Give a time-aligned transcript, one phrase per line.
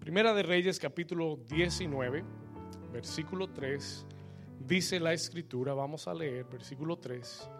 [0.00, 2.24] Primera de Reyes capítulo 19,
[2.90, 4.06] versículo 3,
[4.66, 7.50] dice la escritura, vamos a leer versículo 3,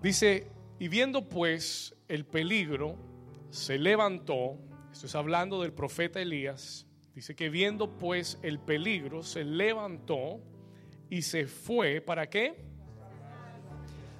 [0.00, 2.96] dice, y viendo pues el peligro,
[3.50, 4.58] se levantó,
[4.90, 10.40] esto es hablando del profeta Elías, dice que viendo pues el peligro, se levantó
[11.10, 12.64] y se fue, ¿para qué?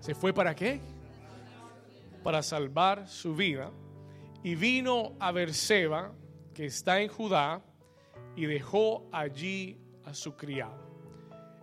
[0.01, 0.81] ¿Se fue para qué?
[2.23, 3.73] Para salvar su vida.
[4.45, 6.13] Y vino a Berseba,
[6.57, 7.61] que está en Judá,
[8.35, 10.87] y dejó allí a su criado.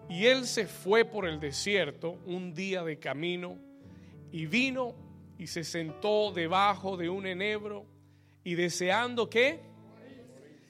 [0.07, 3.57] Y él se fue por el desierto un día de camino,
[4.31, 4.93] y vino
[5.39, 7.87] y se sentó debajo de un enebro,
[8.43, 9.61] y deseando qué?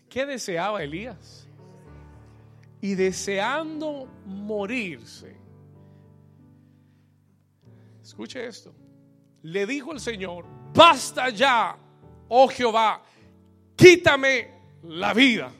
[0.08, 1.50] ¿Qué deseaba Elías?
[2.80, 5.36] Y deseando morirse.
[8.02, 8.74] Escuche esto.
[9.42, 11.78] Le dijo el Señor, basta ya,
[12.30, 13.04] oh Jehová,
[13.76, 14.50] quítame
[14.84, 15.52] la vida.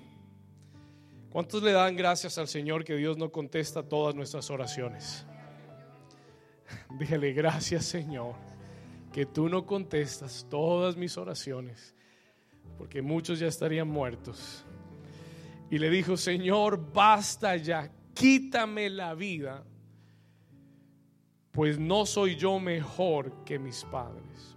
[1.30, 5.26] ¿Cuántos le dan gracias al Señor que Dios no contesta todas nuestras oraciones?
[7.00, 8.36] Dígale gracias Señor,
[9.12, 11.96] que tú no contestas todas mis oraciones,
[12.78, 14.64] porque muchos ya estarían muertos.
[15.72, 19.64] Y le dijo, Señor, basta ya, quítame la vida,
[21.52, 24.56] pues no soy yo mejor que mis padres.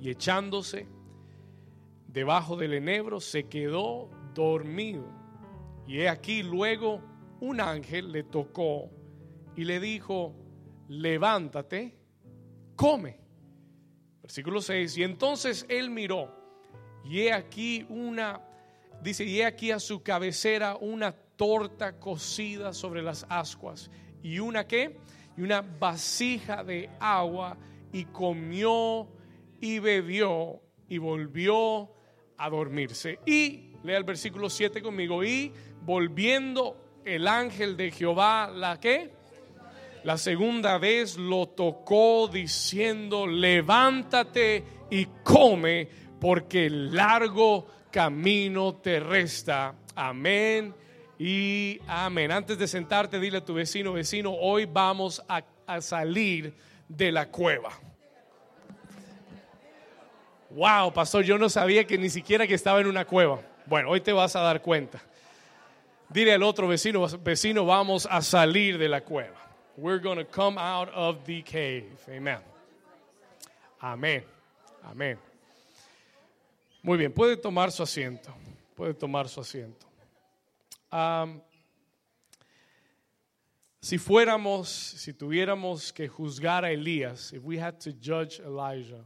[0.00, 0.86] Y echándose,
[2.12, 5.04] debajo del enebro, se quedó dormido.
[5.86, 7.00] Y he aquí luego
[7.40, 8.90] un ángel le tocó
[9.56, 10.34] y le dijo,
[10.88, 11.96] levántate,
[12.76, 13.20] come.
[14.22, 16.32] Versículo 6, y entonces él miró,
[17.04, 18.40] y he aquí una,
[19.02, 23.90] dice, y he aquí a su cabecera una torta cocida sobre las ascuas,
[24.22, 24.96] y una qué,
[25.36, 27.58] y una vasija de agua,
[27.92, 29.08] y comió
[29.60, 31.90] y bebió, y volvió
[32.42, 33.20] a dormirse.
[33.24, 35.22] Y lea el versículo 7 conmigo.
[35.22, 39.12] Y volviendo el ángel de Jehová, ¿la qué?
[40.02, 45.88] La segunda vez lo tocó diciendo, levántate y come,
[46.20, 49.76] porque largo camino te resta.
[49.94, 50.74] Amén
[51.20, 52.32] y amén.
[52.32, 56.56] Antes de sentarte, dile a tu vecino, vecino, hoy vamos a, a salir
[56.88, 57.70] de la cueva.
[60.54, 63.40] Wow, pastor, yo no sabía que ni siquiera que estaba en una cueva.
[63.66, 65.00] Bueno, hoy te vas a dar cuenta.
[66.10, 69.36] Dile al otro vecino, vecino, vamos a salir de la cueva.
[69.78, 71.96] We're going to come out of the cave.
[72.06, 72.40] Amen.
[73.80, 74.24] Amén.
[74.84, 75.18] Amén.
[76.82, 78.34] Muy bien, puede tomar su asiento.
[78.76, 79.86] Puede tomar su asiento.
[83.80, 89.02] Si fuéramos, si tuviéramos que juzgar a Elías, if we had to judge Elijah,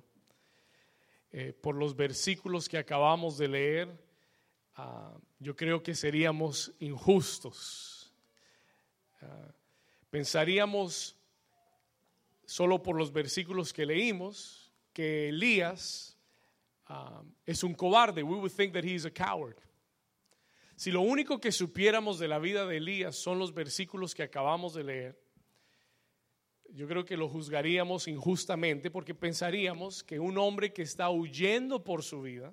[1.32, 3.88] eh, por los versículos que acabamos de leer,
[4.78, 8.12] uh, yo creo que seríamos injustos.
[9.20, 9.52] Uh,
[10.10, 11.16] pensaríamos,
[12.44, 16.16] solo por los versículos que leímos, que Elías
[16.88, 18.22] uh, es un cobarde.
[18.22, 19.56] We would think that he is a coward.
[20.76, 24.74] Si lo único que supiéramos de la vida de Elías son los versículos que acabamos
[24.74, 25.25] de leer,
[26.76, 32.02] yo creo que lo juzgaríamos injustamente porque pensaríamos que un hombre que está huyendo por
[32.02, 32.52] su vida,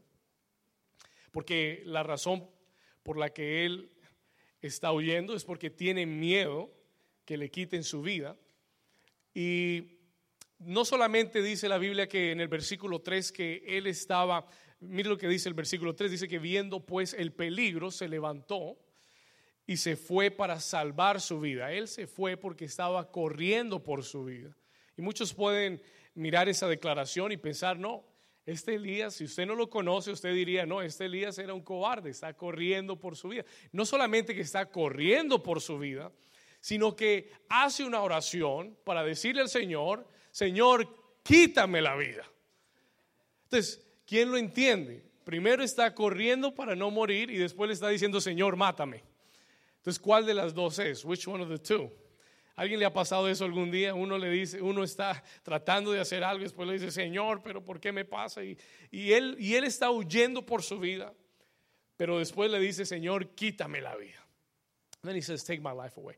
[1.33, 2.49] porque la razón
[3.03, 3.91] por la que él
[4.61, 6.73] está huyendo es porque tiene miedo
[7.25, 8.37] que le quiten su vida.
[9.33, 9.97] Y
[10.59, 14.47] no solamente dice la Biblia que en el versículo 3 que él estaba,
[14.79, 18.77] mire lo que dice el versículo 3, dice que viendo pues el peligro se levantó
[19.65, 21.71] y se fue para salvar su vida.
[21.71, 24.55] Él se fue porque estaba corriendo por su vida.
[24.97, 25.81] Y muchos pueden
[26.15, 28.05] mirar esa declaración y pensar, no,
[28.45, 32.09] este Elías, si usted no lo conoce, usted diría, no, este Elías era un cobarde,
[32.09, 33.45] está corriendo por su vida.
[33.71, 36.11] No solamente que está corriendo por su vida,
[36.59, 40.87] sino que hace una oración para decirle al Señor, Señor,
[41.23, 42.29] quítame la vida.
[43.45, 45.05] Entonces, ¿quién lo entiende?
[45.23, 49.03] Primero está corriendo para no morir y después le está diciendo, Señor, mátame.
[49.83, 51.03] Entonces, ¿cuál de las dos es?
[51.03, 51.91] Which one of the two?
[52.55, 53.93] ¿Alguien le ha pasado eso algún día?
[53.93, 57.65] Uno le dice, uno está tratando de hacer algo y después le dice, Señor, pero
[57.65, 58.41] ¿por qué me pasa?
[58.45, 58.57] Y,
[58.91, 59.35] él,
[59.65, 61.13] está huyendo por su vida,
[61.97, 64.25] pero después le dice, Señor, quítame la vida.
[65.01, 66.15] Then he says, take my life away.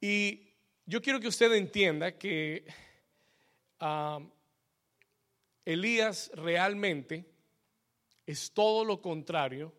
[0.00, 0.46] Y
[0.84, 2.66] yo quiero que usted entienda que
[3.80, 4.30] um,
[5.64, 7.24] Elías realmente
[8.26, 9.72] es todo lo contrario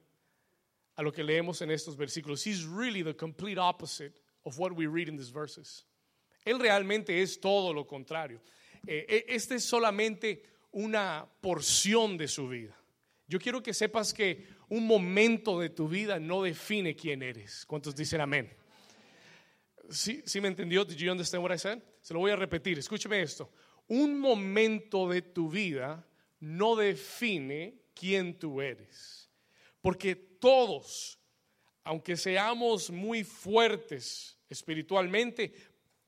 [0.97, 2.45] a lo que leemos en estos versículos.
[2.45, 5.85] He's really the complete opposite of what we read in these verses.
[6.43, 8.41] Él realmente es todo lo contrario.
[8.85, 12.75] Eh, este es solamente una porción de su vida.
[13.27, 17.65] Yo quiero que sepas que un momento de tu vida no define quién eres.
[17.65, 18.49] ¿Cuántos dicen amén?
[19.89, 20.83] ¿Sí, ¿Sí me entendió?
[20.83, 21.79] Did you understand what I said?
[22.01, 22.79] Se lo voy a repetir.
[22.79, 23.51] Escúcheme esto.
[23.87, 26.07] Un momento de tu vida
[26.39, 29.29] no define quién tú eres.
[29.81, 31.19] Porque todos,
[31.83, 35.53] aunque seamos muy fuertes espiritualmente,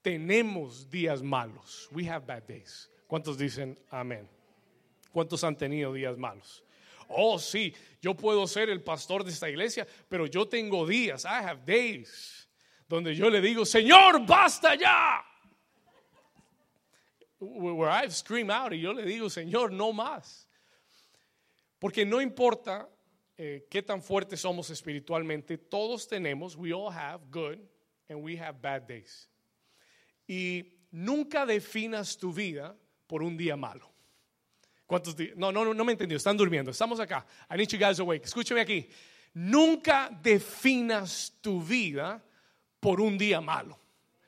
[0.02, 1.90] tenemos días malos.
[1.92, 2.90] We have bad days.
[3.08, 4.30] ¿Cuántos dicen amén?
[5.12, 6.64] ¿Cuántos han tenido días malos?
[7.08, 11.44] Oh, sí, yo puedo ser el pastor de esta iglesia, pero yo tengo días, I
[11.44, 12.48] have days,
[12.88, 15.26] donde yo le digo, Señor, basta ya.
[17.40, 20.48] Where I've screamed out y yo le digo, Señor, no más.
[21.80, 22.88] Porque no importa
[23.42, 27.58] eh, qué tan fuertes somos espiritualmente, todos tenemos, we all have good
[28.10, 29.30] and we have bad days.
[30.28, 32.76] Y nunca definas tu vida
[33.08, 33.90] por un día malo.
[34.86, 35.38] ¿Cuántos días?
[35.38, 36.18] No, no, no me entendió.
[36.18, 36.72] Están durmiendo.
[36.72, 37.26] Estamos acá.
[37.50, 38.26] I need you guys awake.
[38.26, 38.90] Escúcheme aquí.
[39.34, 42.22] Nunca definas tu vida
[42.82, 43.80] por un día malo.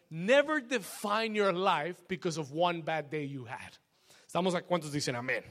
[0.09, 3.77] Never define your life because of one bad day you had.
[4.25, 4.65] Estamos acá.
[4.67, 5.43] ¿Cuántos dicen amén?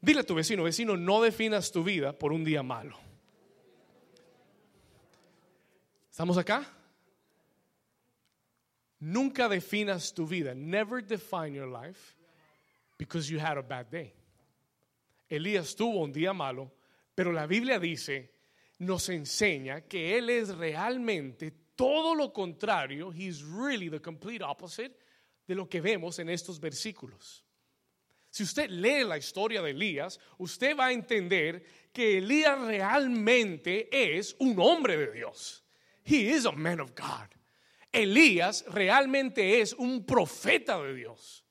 [0.00, 2.96] Dile a tu vecino, vecino, no definas tu vida por un día malo.
[6.10, 6.66] ¿Estamos acá?
[9.00, 10.54] Nunca definas tu vida.
[10.54, 12.16] Never define your life
[12.96, 14.12] because you had a bad day.
[15.28, 16.72] Elías tuvo un día malo,
[17.14, 18.32] pero la Biblia dice,
[18.78, 24.96] nos enseña que él es realmente todo lo contrario, he's really the complete opposite
[25.46, 27.44] de lo que vemos en estos versículos.
[28.30, 34.36] Si usted lee la historia de Elías, usted va a entender que Elías realmente es
[34.38, 35.64] un hombre de Dios.
[36.04, 37.28] He is a man of God.
[37.92, 41.44] Elías realmente es un profeta de Dios.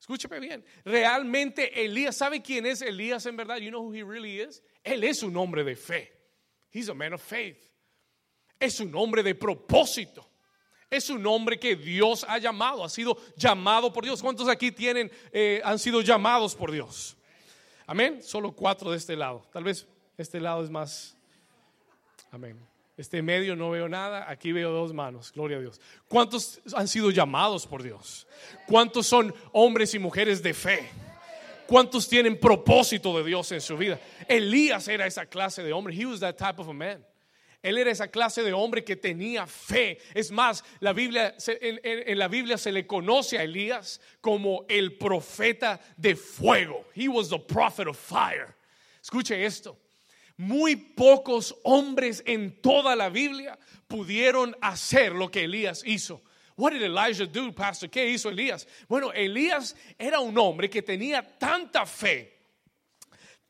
[0.00, 0.64] Escúcheme bien.
[0.84, 3.56] Realmente Elías, ¿sabe quién es Elías en verdad?
[3.56, 4.62] You know who he really is?
[4.82, 6.12] Él es un hombre de fe.
[6.70, 7.70] He's a man of faith.
[8.60, 10.28] Es un hombre de propósito.
[10.94, 14.22] Es un hombre que Dios ha llamado, ha sido llamado por Dios.
[14.22, 17.16] ¿Cuántos aquí tienen, eh, han sido llamados por Dios?
[17.86, 18.22] Amén.
[18.22, 19.44] Solo cuatro de este lado.
[19.52, 19.86] Tal vez
[20.16, 21.16] este lado es más.
[22.30, 22.58] Amén.
[22.96, 25.80] Este medio no veo nada, aquí veo dos manos, gloria a Dios.
[26.06, 28.28] ¿Cuántos han sido llamados por Dios?
[28.68, 30.88] ¿Cuántos son hombres y mujeres de fe?
[31.66, 33.98] ¿Cuántos tienen propósito de Dios en su vida?
[34.28, 35.92] Elías era esa clase de hombre.
[35.92, 37.04] He was that type of a man.
[37.64, 39.98] Él era esa clase de hombre que tenía fe.
[40.12, 44.98] Es más, la Biblia, en, en, la Biblia se le conoce a Elías como el
[44.98, 46.84] profeta de fuego.
[46.94, 48.54] He was the prophet of fire.
[49.02, 49.78] Escuche esto.
[50.36, 53.58] Muy pocos hombres en toda la Biblia
[53.88, 56.22] pudieron hacer lo que Elías hizo.
[56.56, 57.88] What did Elijah do, pastor?
[57.88, 58.68] ¿Qué hizo Elías?
[58.88, 62.33] Bueno, Elías era un hombre que tenía tanta fe,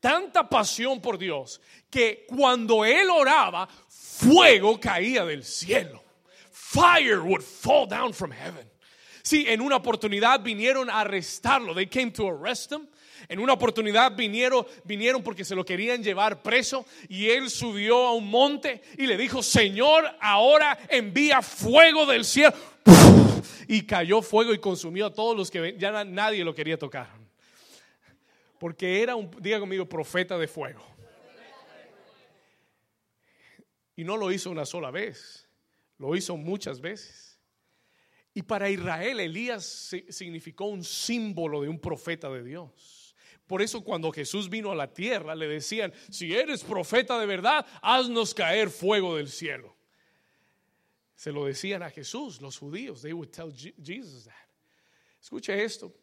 [0.05, 1.59] tanta pasión por Dios,
[1.89, 5.99] que cuando él oraba, fuego caía del cielo.
[6.51, 8.69] Fire would fall down from heaven.
[9.23, 11.73] Sí, en una oportunidad vinieron a arrestarlo.
[11.73, 12.87] They came to arrest him.
[13.27, 18.13] En una oportunidad vinieron, vinieron porque se lo querían llevar preso y él subió a
[18.13, 22.53] un monte y le dijo, Señor, ahora envía fuego del cielo.
[23.67, 27.24] Y cayó fuego y consumió a todos los que ya nadie lo quería tocar.
[28.65, 30.83] Porque era un, diga conmigo, profeta de fuego.
[33.95, 35.47] Y no lo hizo una sola vez,
[35.99, 37.39] lo hizo muchas veces.
[38.33, 43.15] Y para Israel Elías significó un símbolo de un profeta de Dios.
[43.45, 47.67] Por eso cuando Jesús vino a la tierra le decían, si eres profeta de verdad,
[47.83, 49.75] haznos caer fuego del cielo.
[51.13, 53.03] Se lo decían a Jesús, los judíos.
[53.03, 54.33] They would tell Jesus that.
[55.21, 55.93] Escuche esto.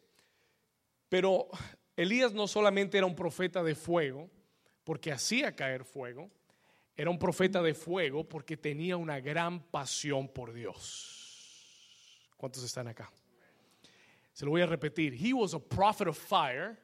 [1.09, 1.49] Pero
[1.95, 4.29] Elías no solamente era un profeta de fuego,
[4.83, 6.29] porque hacía caer fuego,
[6.95, 12.29] era un profeta de fuego porque tenía una gran pasión por Dios.
[12.37, 13.11] ¿Cuántos están acá?
[14.33, 15.13] Se lo voy a repetir.
[15.13, 16.77] He was a prophet of fire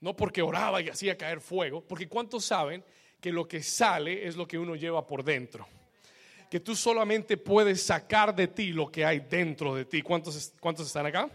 [0.00, 2.82] no porque oraba y hacía caer fuego, porque ¿cuántos saben
[3.20, 5.66] que lo que sale es lo que uno lleva por dentro?
[6.50, 10.02] Que tú solamente puedes sacar de ti lo que hay dentro de ti.
[10.02, 11.30] ¿Cuántos, cuántos están acá?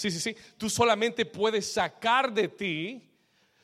[0.00, 0.34] Sí, sí, sí.
[0.56, 3.02] Tú solamente puedes sacar de ti,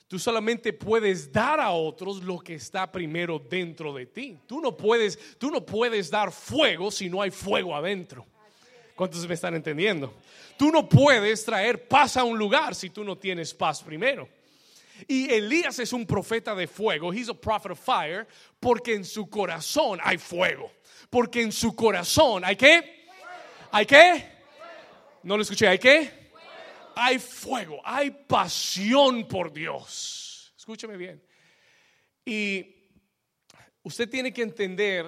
[0.07, 4.37] tú solamente puedes dar a otros lo que está primero dentro de ti.
[4.47, 8.27] Tú no puedes, tú no puedes dar fuego si no hay fuego adentro.
[8.95, 10.13] ¿Cuántos me están entendiendo?
[10.59, 14.29] Tú no puedes traer paz a un lugar si tú no tienes paz primero.
[15.09, 17.15] Y Elías es un profeta de fuego.
[17.15, 18.27] He's a prophet of fire.
[18.61, 20.71] Porque en su corazón hay fuego.
[21.09, 23.07] Porque en su corazón hay qué?
[23.73, 24.37] ¿Hay qué?
[25.23, 25.67] No lo escuché.
[25.67, 26.26] ¿Hay qué?
[26.97, 27.81] Hay fuego.
[27.85, 30.53] Hay pasión por Dios.
[30.57, 31.23] Escúcheme bien.
[32.25, 32.77] Y
[33.87, 35.07] Usted tiene que entender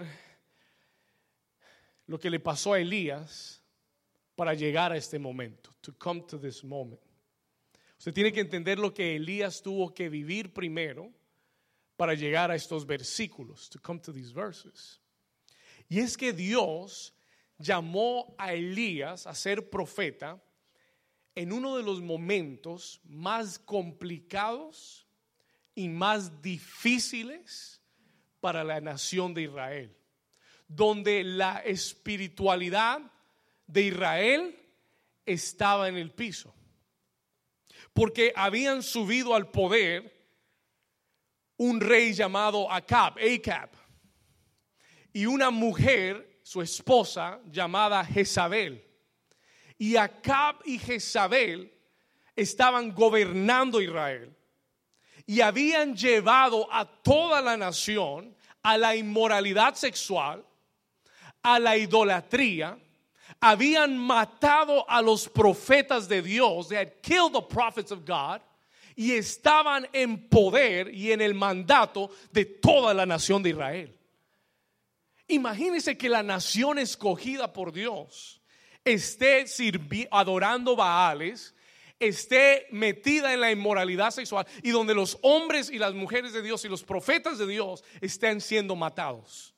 [2.06, 3.60] lo que le pasó a Elías
[4.36, 7.00] para llegar a este momento, to come to this moment.
[7.98, 11.12] Usted tiene que entender lo que Elías tuvo que vivir primero
[11.96, 15.00] para llegar a estos versículos, to come to these verses.
[15.88, 17.12] Y es que Dios
[17.58, 20.40] llamó a Elías a ser profeta
[21.38, 25.06] en uno de los momentos más complicados
[25.72, 27.80] y más difíciles
[28.40, 29.96] para la nación de Israel,
[30.66, 33.00] donde la espiritualidad
[33.68, 34.58] de Israel
[35.24, 36.52] estaba en el piso,
[37.92, 40.12] porque habían subido al poder
[41.56, 43.70] un rey llamado Acab, Acab,
[45.12, 48.87] y una mujer, su esposa, llamada Jezabel.
[49.78, 51.72] Y Acab y Jezabel
[52.34, 54.34] estaban gobernando Israel.
[55.26, 60.44] Y habían llevado a toda la nación a la inmoralidad sexual,
[61.42, 62.78] a la idolatría,
[63.40, 68.40] habían matado a los profetas de Dios, they had killed the prophets of God,
[68.96, 73.94] y estaban en poder y en el mandato de toda la nación de Israel.
[75.28, 78.37] Imagínense que la nación escogida por Dios
[78.92, 79.44] esté
[80.10, 81.54] adorando Baales,
[81.98, 86.64] esté metida en la inmoralidad sexual y donde los hombres y las mujeres de Dios
[86.64, 89.54] y los profetas de Dios estén siendo matados.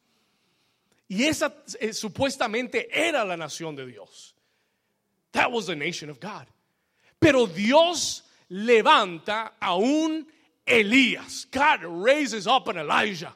[1.09, 4.35] Y esa eh, supuestamente era la nación de Dios.
[5.33, 6.47] That was the nation of God.
[7.19, 10.27] Pero Dios levanta a un
[10.67, 11.47] Elías.
[11.51, 13.35] God raises up an Elijah.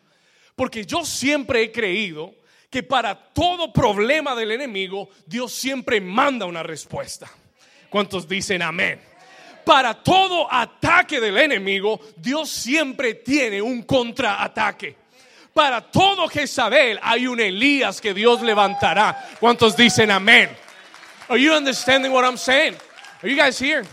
[0.57, 2.35] Porque yo siempre he creído
[2.75, 7.31] que para todo problema del enemigo, Dios siempre manda una respuesta.
[7.89, 9.01] ¿Cuántos dicen amén?
[9.65, 14.97] Para todo ataque del enemigo, Dios siempre tiene un contraataque.
[15.53, 19.25] Para todo Jezabel hay un Elías que Dios levantará.
[19.39, 20.51] ¿Cuántos dicen amén?
[21.29, 22.75] Are you understanding what I'm saying?
[23.23, 23.85] Are you guys here?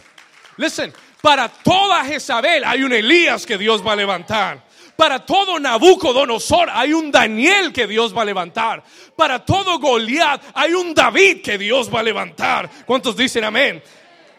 [0.57, 4.70] Listen, para toda Jezabel hay un Elías que Dios va a levantar.
[5.01, 8.83] Para todo Nabucodonosor hay un Daniel que Dios va a levantar.
[9.15, 12.69] Para todo Goliat hay un David que Dios va a levantar.
[12.85, 13.81] ¿Cuántos dicen amén?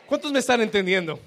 [0.07, 1.19] ¿Cuántos me están entendiendo?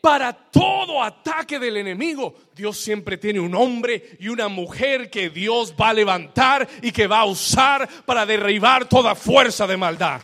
[0.00, 5.72] Para todo ataque del enemigo, Dios siempre tiene un hombre y una mujer que Dios
[5.80, 10.20] va a levantar y que va a usar para derribar toda fuerza de maldad.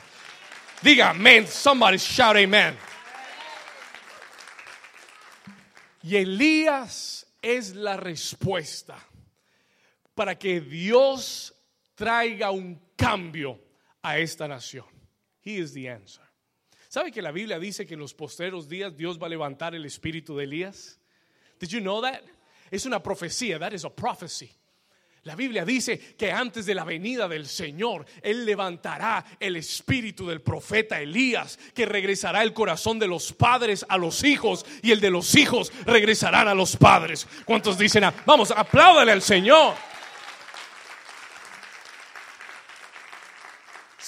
[0.83, 1.47] Diga amén.
[1.47, 2.77] Somebody shout amen.
[6.03, 8.99] Y Elías es la respuesta
[10.15, 11.55] para que Dios
[11.95, 13.59] traiga un cambio
[14.03, 14.87] a esta nación.
[15.43, 16.25] He is the answer.
[16.89, 19.85] ¿Sabe que la Biblia dice que en los posteros días Dios va a levantar el
[19.87, 20.99] espíritu de Elías?
[21.59, 22.23] Did you know that?
[22.71, 24.51] Es una profecía, that is a prophecy.
[25.25, 30.41] La Biblia dice que antes de la venida del Señor, Él levantará el espíritu del
[30.41, 35.11] profeta Elías, que regresará el corazón de los padres a los hijos y el de
[35.11, 37.27] los hijos regresarán a los padres.
[37.45, 39.75] ¿Cuántos dicen, ah, vamos, apláudale al Señor?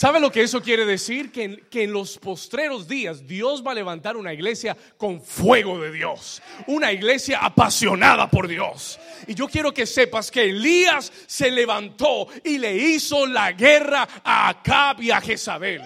[0.03, 1.31] ¿Sabe lo que eso quiere decir?
[1.31, 5.81] Que en, que en, los postreros días Dios va a levantar una iglesia con fuego
[5.81, 8.99] de Dios, una iglesia apasionada por Dios.
[9.29, 14.49] Y yo quiero que sepas que Elías se levantó y le hizo la guerra a
[14.49, 15.83] Acab y a Jezabel.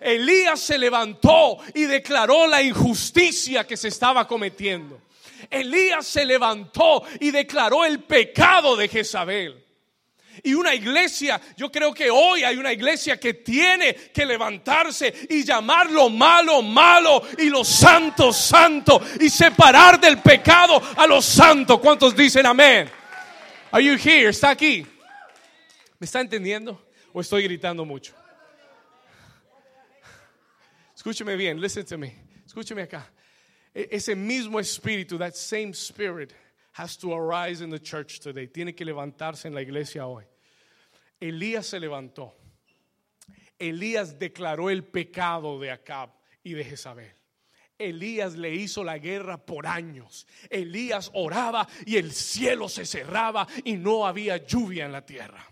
[0.00, 5.00] Elías se levantó y declaró la injusticia que se estaba cometiendo.
[5.48, 9.63] Elías se levantó y declaró el pecado de Jezabel.
[10.42, 15.44] Y una iglesia, yo creo que hoy hay una iglesia que tiene que levantarse y
[15.44, 21.78] llamar lo malo malo y lo santo santo y separar del pecado a los santos.
[21.80, 22.90] ¿Cuántos dicen amén?
[23.70, 24.28] Are you here?
[24.28, 24.86] ¿Está aquí?
[25.98, 26.84] ¿Me está entendiendo?
[27.12, 28.14] ¿O estoy gritando mucho?
[30.94, 32.14] Escúcheme bien, listen to me.
[32.46, 33.10] Escúcheme acá.
[33.74, 36.32] E-, ese mismo espíritu, that same spirit,
[36.74, 38.48] has to arise in the church today.
[38.48, 40.24] Tiene que levantarse en la iglesia hoy.
[41.20, 42.34] Elías se levantó.
[43.58, 46.10] Elías declaró el pecado de Acab
[46.42, 47.14] y de Jezabel.
[47.78, 50.26] Elías le hizo la guerra por años.
[50.50, 55.48] Elías oraba y el cielo se cerraba y no había lluvia en la tierra.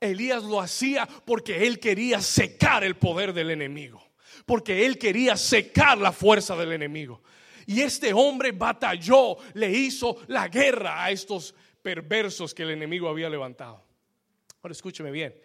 [0.00, 4.02] Elías lo hacía porque él quería secar el poder del enemigo,
[4.46, 7.22] porque él quería secar la fuerza del enemigo.
[7.68, 13.28] Y este hombre batalló, le hizo la guerra a estos perversos que el enemigo había
[13.28, 13.84] levantado.
[14.62, 15.38] Ahora escúcheme bien,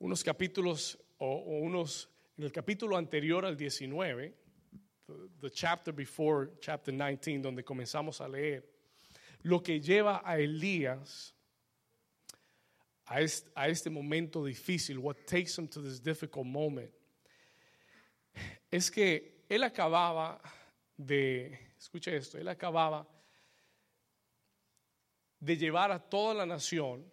[0.00, 4.34] unos capítulos o, unos, en el capítulo anterior al 19,
[5.40, 8.68] the, chapter before chapter 19, donde comenzamos a leer,
[9.42, 11.32] lo que lleva a Elías
[13.04, 16.90] a este, a este momento difícil, what takes him to this difficult moment,
[18.68, 20.40] es que él acababa
[20.96, 23.06] de, escuche esto, él acababa
[25.40, 27.04] de llevar a toda la nación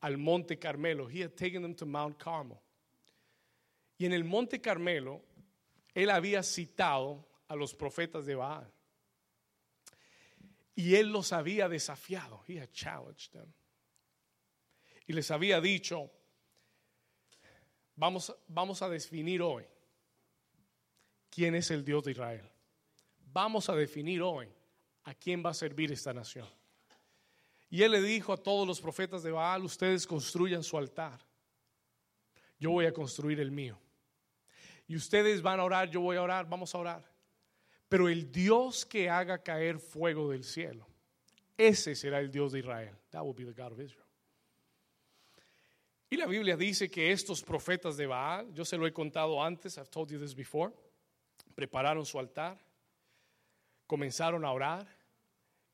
[0.00, 1.08] al Monte Carmelo.
[1.08, 2.60] He had taken them to Mount Carmel.
[3.98, 5.22] Y en el Monte Carmelo,
[5.94, 8.70] él había citado a los profetas de Baal.
[10.74, 12.42] Y él los había desafiado.
[12.48, 13.52] He had challenged them.
[15.06, 16.10] Y les había dicho,
[17.94, 19.64] vamos, vamos a definir hoy
[21.30, 22.53] quién es el Dios de Israel.
[23.34, 24.48] Vamos a definir hoy
[25.02, 26.46] a quién va a servir esta nación.
[27.68, 31.18] Y él le dijo a todos los profetas de Baal, ustedes construyan su altar.
[32.60, 33.76] Yo voy a construir el mío.
[34.86, 37.12] Y ustedes van a orar, yo voy a orar, vamos a orar.
[37.88, 40.86] Pero el Dios que haga caer fuego del cielo,
[41.56, 42.96] ese será el Dios de Israel.
[43.10, 44.06] That will be the God of Israel.
[46.08, 49.76] Y la Biblia dice que estos profetas de Baal, yo se lo he contado antes,
[49.76, 50.72] I've told you this before,
[51.56, 52.63] prepararon su altar,
[53.86, 54.86] comenzaron a orar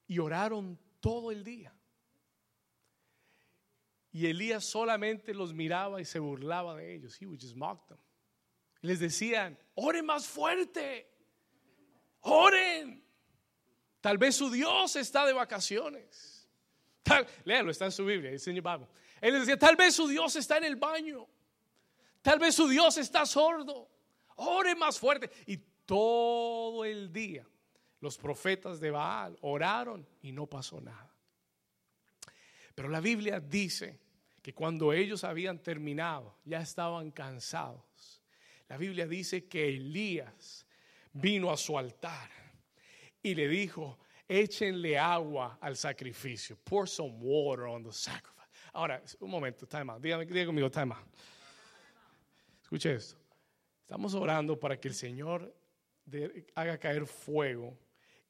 [0.06, 1.74] y oraron todo el día.
[4.12, 7.20] Y Elías solamente los miraba y se burlaba de ellos.
[7.20, 7.98] He would just them.
[8.80, 11.08] Les decían, oren más fuerte,
[12.20, 13.04] oren.
[14.00, 16.48] Tal vez su Dios está de vacaciones.
[17.02, 18.50] Tal, léalo, está en su Biblia, dice.
[18.50, 21.28] Él les decía, tal vez su Dios está en el baño.
[22.22, 23.88] Tal vez su Dios está sordo.
[24.36, 25.30] Oren más fuerte.
[25.46, 27.46] Y todo el día
[28.00, 31.10] los profetas de Baal oraron y no pasó nada.
[32.74, 33.98] Pero la Biblia dice
[34.42, 38.22] que cuando ellos habían terminado, ya estaban cansados.
[38.68, 40.66] La Biblia dice que Elías
[41.12, 42.30] vino a su altar
[43.22, 46.56] y le dijo, échenle agua al sacrificio.
[46.64, 48.48] Pour some water on the sacrifice.
[48.72, 50.00] Ahora, un momento, time out.
[50.00, 51.06] Dígame, dígame conmigo, time out.
[52.62, 53.16] Escuche esto.
[53.82, 55.52] Estamos orando para que el Señor
[56.54, 57.76] haga caer fuego.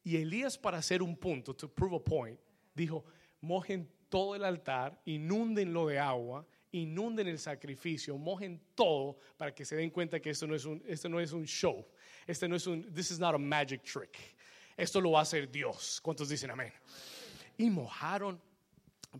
[0.02, 2.38] Y Elías, para hacer un punto, to prove a point,
[2.74, 3.04] dijo,
[3.40, 9.76] mojen todo el altar, inúndenlo de agua, inunden el sacrificio, mojen todo para que se
[9.76, 11.86] den cuenta que esto no es un, esto no es un show.
[12.26, 14.16] Este no es un, this is not a magic trick.
[14.76, 16.00] Esto lo va a hacer Dios.
[16.02, 16.72] ¿Cuántos dicen amén?
[17.58, 18.40] Y mojaron,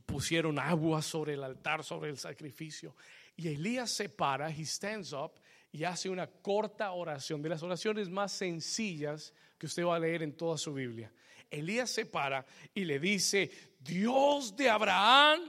[0.07, 2.95] pusieron agua sobre el altar, sobre el sacrificio.
[3.37, 5.33] Y Elías se para, he stands up
[5.73, 10.23] y hace una corta oración, de las oraciones más sencillas que usted va a leer
[10.23, 11.13] en toda su Biblia.
[11.51, 15.41] Elías se para y le dice, Dios de Abraham,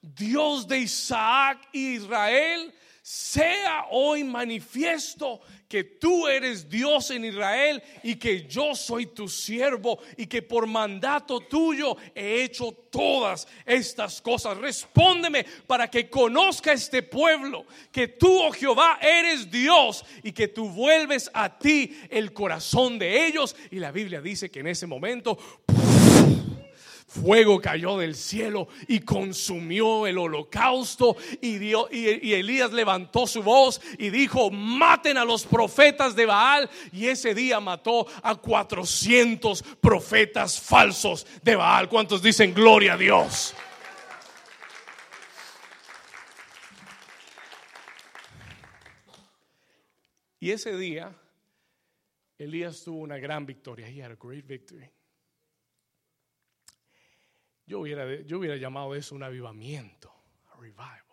[0.00, 8.16] Dios de Isaac y Israel, sea hoy manifiesto que tú eres Dios en Israel y
[8.16, 14.58] que yo soy tu siervo y que por mandato tuyo he hecho todas estas cosas.
[14.58, 20.68] Respóndeme para que conozca este pueblo que tú, oh Jehová, eres Dios y que tú
[20.68, 23.54] vuelves a ti el corazón de ellos.
[23.70, 25.38] Y la Biblia dice que en ese momento
[27.10, 31.16] fuego cayó del cielo y consumió el holocausto.
[31.40, 36.70] Y, y, Elías levantó su voz y dijo, maten a los profetas de Baal.
[36.92, 41.88] Y ese día mató a 400 profetas falsos de Baal.
[41.88, 43.54] ¿Cuántos dicen gloria a Dios?
[50.38, 51.14] Y ese día,
[52.38, 53.86] Elías tuvo una gran victoria.
[53.86, 54.90] He had a great victory.
[57.70, 60.12] Yo hubiera, yo hubiera llamado eso un avivamiento,
[60.48, 61.04] a revival.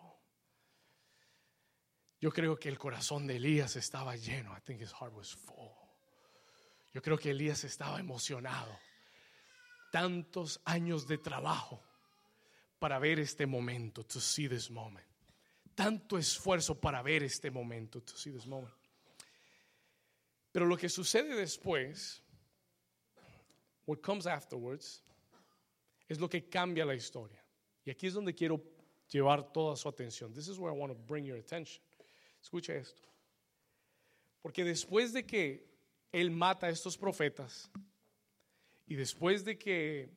[2.20, 4.58] Yo creo que el corazón de Elías estaba lleno.
[4.58, 5.70] I think his heart was full.
[6.96, 8.76] Yo creo que Elías estaba emocionado.
[9.92, 11.80] Tantos años de trabajo
[12.80, 15.06] para ver este momento, to see this moment.
[15.76, 18.74] Tanto esfuerzo para ver este momento, to see this moment.
[20.52, 22.24] Pero lo que sucede después,
[23.86, 25.04] what comes afterwards,
[26.08, 27.44] es lo que cambia la historia.
[27.84, 28.62] Y aquí es donde quiero
[29.10, 30.34] llevar toda su atención.
[30.34, 31.84] This is where I want to bring your attention.
[32.42, 33.02] Escucha esto.
[34.42, 35.68] Porque después de que
[36.12, 37.70] él mata a estos profetas
[38.86, 40.10] y después de que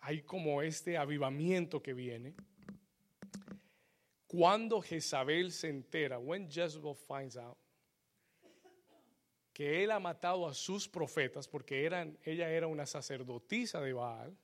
[0.00, 2.34] hay como este avivamiento que viene,
[4.26, 7.56] cuando Jezabel se entera, when Jezebel finds out
[9.56, 14.36] que él ha matado a sus profetas, porque eran, ella era una sacerdotisa de Baal,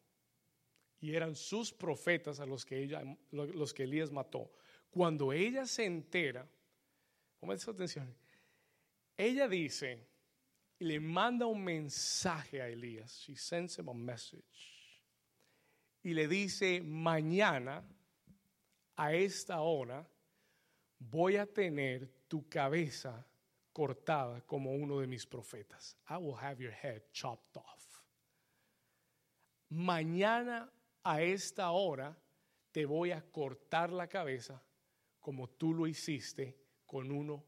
[1.01, 4.51] y eran sus profetas a los que, ella, los que Elías mató.
[4.91, 6.49] Cuando ella se entera,
[7.39, 8.17] ponme atención,
[9.15, 10.09] ella dice,
[10.79, 15.03] y le manda un mensaje a Elías, she sends him a message,
[16.03, 17.85] y le dice, mañana
[18.97, 20.09] a esta hora
[20.99, 23.27] voy a tener tu cabeza
[23.73, 25.97] cortada como uno de mis profetas.
[26.09, 28.03] I will have your head chopped off.
[29.71, 30.71] Mañana
[31.03, 32.17] a esta hora
[32.71, 34.63] te voy a cortar la cabeza
[35.21, 36.57] como tú lo hiciste
[36.87, 37.45] con uno,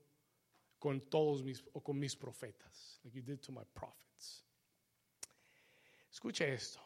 [0.79, 4.45] con todos mis, o con mis profetas, like you did to my prophets.
[6.11, 6.81] Escucha esto.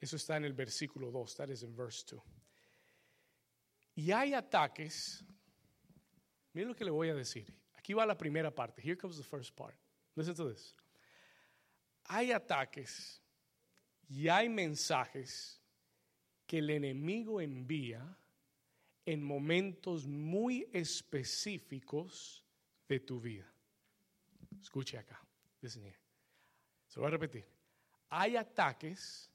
[0.00, 2.22] Eso está en el versículo 2, that is in verse 2.
[3.96, 5.22] Y hay ataques,
[6.52, 7.46] miren lo que le voy a decir.
[7.74, 8.82] Aquí va la primera parte.
[8.82, 9.76] Here comes the first part.
[10.16, 10.74] Listen to this.
[12.04, 13.20] Hay ataques
[14.08, 15.60] y hay mensajes
[16.46, 18.16] que el enemigo envía
[19.06, 22.44] en momentos muy específicos
[22.88, 23.50] de tu vida.
[24.60, 25.20] Escuche acá.
[25.60, 25.98] Listen here.
[26.88, 27.46] Se lo voy a repetir.
[28.08, 29.30] Hay ataques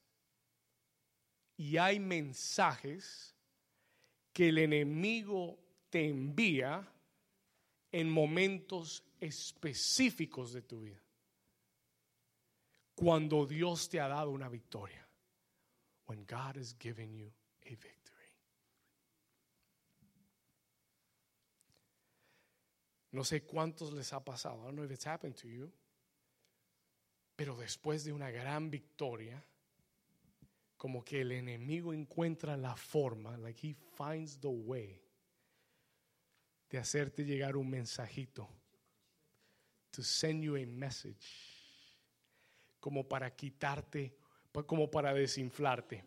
[1.57, 3.33] y hay mensajes
[4.33, 5.57] que el enemigo
[5.89, 6.85] te envía
[7.95, 11.01] en momentos específicos de tu vida.
[12.93, 15.07] Cuando Dios te ha dado una victoria.
[16.07, 17.31] When God has given you
[17.63, 18.33] a victory.
[23.13, 24.63] No sé cuántos les ha pasado.
[24.63, 25.71] I don't know if it's happened to you.
[27.37, 29.41] Pero después de una gran victoria,
[30.75, 35.01] como que el enemigo encuentra la forma, like he finds the way,
[36.69, 38.49] de hacerte llegar un mensajito,
[39.91, 41.25] to send you a message,
[42.79, 44.17] como para quitarte,
[44.65, 46.03] como para desinflarte.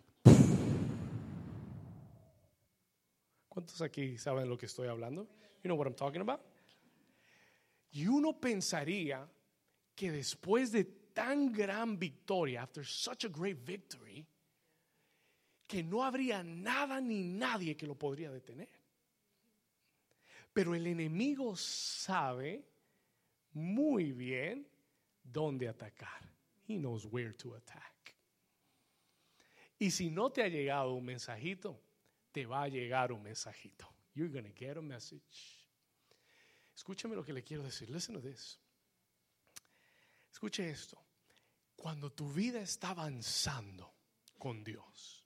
[3.48, 5.28] ¿Cuántos aquí saben lo que estoy hablando?
[5.62, 6.40] You know what I'm talking about?
[7.90, 9.28] Y uno pensaría
[9.94, 14.24] que después de tan gran victoria, after such a great victory,
[15.66, 18.68] que no habría nada ni nadie que lo podría detener.
[20.58, 22.64] Pero el enemigo sabe
[23.52, 24.66] muy bien
[25.22, 26.28] dónde atacar.
[26.66, 28.16] He knows where to attack.
[29.78, 31.80] Y si no te ha llegado un mensajito,
[32.32, 33.88] te va a llegar un mensajito.
[34.16, 35.64] You're going to get a message.
[36.74, 37.88] Escúchame lo que le quiero decir.
[37.88, 38.58] Listen to this.
[40.32, 41.00] Escuche esto.
[41.76, 43.94] Cuando tu vida está avanzando
[44.36, 45.24] con Dios,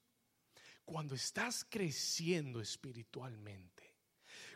[0.85, 3.72] cuando estás creciendo espiritualmente,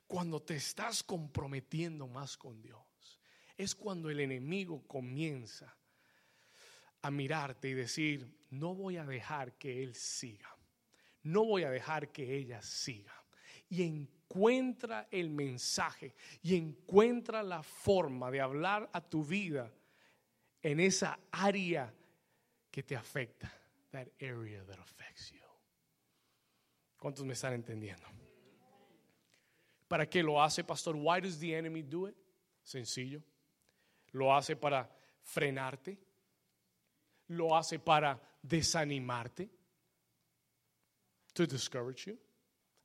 [0.06, 2.80] cuando te estás comprometiendo más con Dios,
[3.56, 5.76] es cuando el enemigo comienza
[7.02, 10.56] a mirarte y decir, no voy a dejar que él siga,
[11.22, 13.14] no voy a dejar que ella siga.
[13.68, 19.72] Y encuentra el mensaje y encuentra la forma de hablar a tu vida
[20.62, 21.92] en esa área
[22.70, 23.52] que te afecta,
[23.90, 25.40] that area that affects you.
[26.96, 28.06] ¿Cuántos me están entendiendo?
[29.88, 30.96] ¿Para qué lo hace, pastor?
[30.96, 32.16] Why does the enemy do it?
[32.62, 33.22] Sencillo.
[34.12, 34.88] Lo hace para
[35.22, 35.98] frenarte.
[37.28, 39.48] Lo hace para desanimarte.
[41.34, 42.18] To discourage you.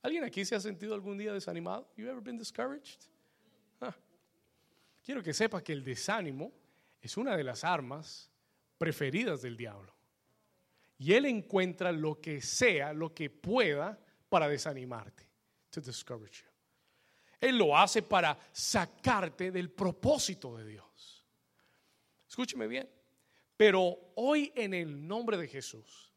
[0.02, 1.88] ¿Alguien aquí se ha sentido algún día desanimado?
[1.96, 3.08] You ever been discouraged?
[5.04, 6.52] Quiero que sepa que el desánimo
[7.00, 8.30] es una de las armas
[8.78, 9.92] preferidas del diablo.
[10.98, 15.26] Y él encuentra lo que sea, lo que pueda para desanimarte,
[15.70, 16.51] to discourage you.
[17.42, 21.26] Él lo hace para sacarte del propósito de Dios.
[22.28, 22.88] Escúcheme bien.
[23.56, 26.12] Pero hoy en el nombre de Jesús,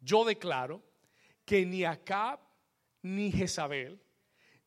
[0.00, 0.80] yo declaro
[1.44, 2.38] que ni Acab,
[3.02, 4.00] ni Jezabel,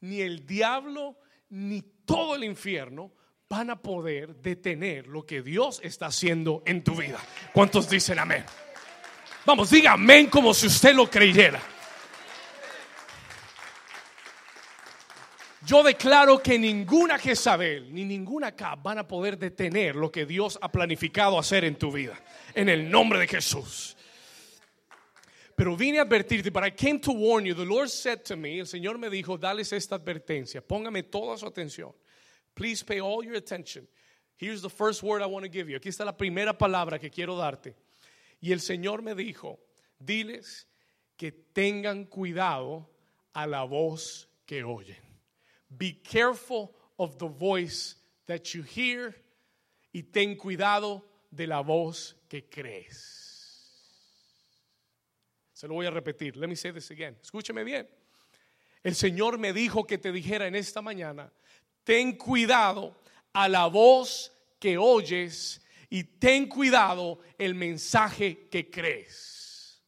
[0.02, 1.18] ni el diablo,
[1.50, 3.14] ni todo el infierno
[3.48, 7.20] van a poder detener lo que Dios está haciendo en tu vida.
[7.54, 8.44] ¿Cuántos dicen amén?
[9.46, 11.62] Vamos, diga amén como si usted lo creyera.
[15.68, 20.58] Yo declaro que ninguna Jezabel ni ninguna Cap van a poder detener lo que Dios
[20.62, 22.18] ha planificado hacer en tu vida.
[22.56, 23.98] En el nombre de Jesús.
[25.58, 27.54] Pero vine a advertirte, but I came to warn you.
[27.54, 31.46] The Lord said to me, el Señor me dijo, dales esta advertencia, póngame toda su
[31.46, 31.94] atención.
[32.54, 33.86] Please pay all your attention.
[34.38, 35.76] Here's the first word I want to give you.
[35.76, 37.76] Aquí está la primera palabra que quiero darte.
[38.40, 39.60] Y el Señor me dijo,
[40.00, 40.66] diles
[41.18, 42.90] que tengan cuidado
[43.34, 45.07] a la voz que oyen.
[45.76, 47.96] Be careful of the voice
[48.28, 49.16] that you hear
[49.94, 53.18] y ten cuidado de la voz que crees.
[55.54, 56.38] Se lo voy a repetir.
[56.38, 57.16] Let me say this again.
[57.22, 57.88] Escúcheme bien.
[58.84, 61.32] El Señor me dijo que te dijera en esta mañana,
[61.84, 62.96] ten cuidado
[63.34, 69.82] a la voz que oyes y ten cuidado el mensaje que crees.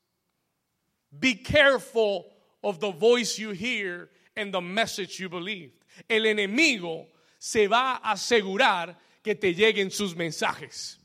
[1.12, 2.26] Be careful
[2.64, 4.10] of the voice you hear
[4.46, 5.72] the message you believe.
[6.08, 11.00] El enemigo se va a asegurar que te lleguen sus mensajes.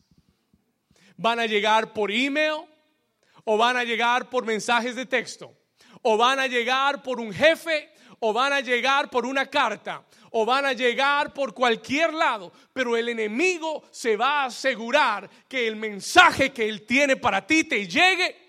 [1.16, 2.66] Van a llegar por email
[3.44, 5.52] o van a llegar por mensajes de texto
[6.02, 10.44] o van a llegar por un jefe o van a llegar por una carta o
[10.44, 15.76] van a llegar por cualquier lado, pero el enemigo se va a asegurar que el
[15.76, 18.43] mensaje que él tiene para ti te llegue.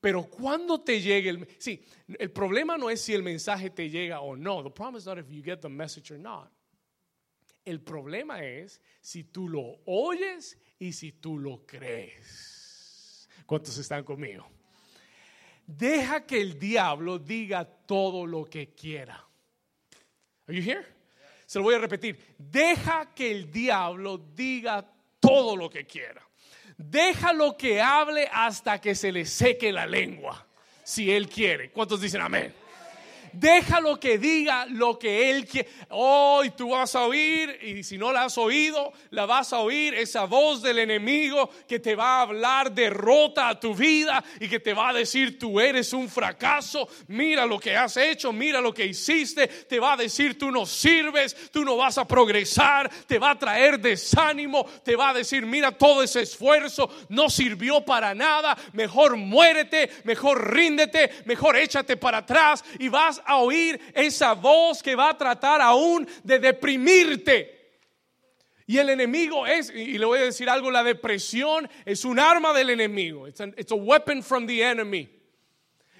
[0.00, 1.84] Pero cuando te llegue el sí,
[2.18, 4.62] el problema no es si el mensaje te llega o no.
[4.62, 6.50] The problem is not if you get the message or not.
[7.64, 13.28] El problema es si tú lo oyes y si tú lo crees.
[13.44, 14.48] ¿Cuántos están conmigo?
[15.66, 19.22] Deja que el diablo diga todo lo que quiera.
[20.46, 20.84] Are you here?
[21.46, 22.18] Se lo voy a repetir.
[22.38, 26.26] Deja que el diablo diga todo lo que quiera.
[26.82, 30.46] Déjalo que hable hasta que se le seque la lengua,
[30.82, 31.70] si él quiere.
[31.70, 32.54] ¿Cuántos dicen amén?
[33.32, 35.68] Déjalo que diga lo que Él quiere.
[35.90, 39.94] Hoy tú vas a oír, y si no la has oído, la vas a oír,
[39.94, 44.60] esa voz del enemigo que te va a hablar derrota a tu vida y que
[44.60, 48.72] te va a decir tú eres un fracaso, mira lo que has hecho, mira lo
[48.72, 53.18] que hiciste, te va a decir tú no sirves, tú no vas a progresar, te
[53.18, 58.14] va a traer desánimo, te va a decir mira todo ese esfuerzo no sirvió para
[58.14, 64.82] nada, mejor muérete, mejor ríndete, mejor échate para atrás y vas a oír esa voz
[64.82, 67.60] que va a tratar aún de deprimirte.
[68.70, 72.52] Y el enemigo es, y le voy a decir algo, la depresión es un arma
[72.52, 73.26] del enemigo.
[73.26, 75.08] It's, a weapon from the enemy.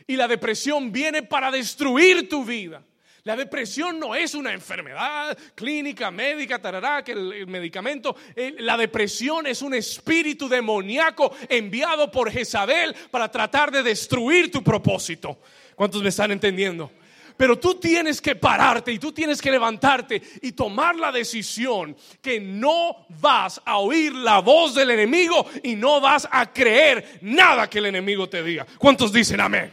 [0.06, 2.84] Y la depresión viene para destruir tu vida.
[3.24, 8.14] La depresión no es una enfermedad clínica, médica, tarará, que el, medicamento.
[8.58, 15.40] La depresión es un espíritu demoníaco enviado por Jezabel para tratar de destruir tu propósito.
[15.74, 16.92] ¿Cuántos me están entendiendo?
[17.40, 22.38] Pero tú tienes que pararte y tú tienes que levantarte y tomar la decisión que
[22.38, 27.78] no vas a oír la voz del enemigo y no vas a creer nada que
[27.78, 28.66] el enemigo te diga.
[28.76, 29.72] ¿Cuántos dicen amén?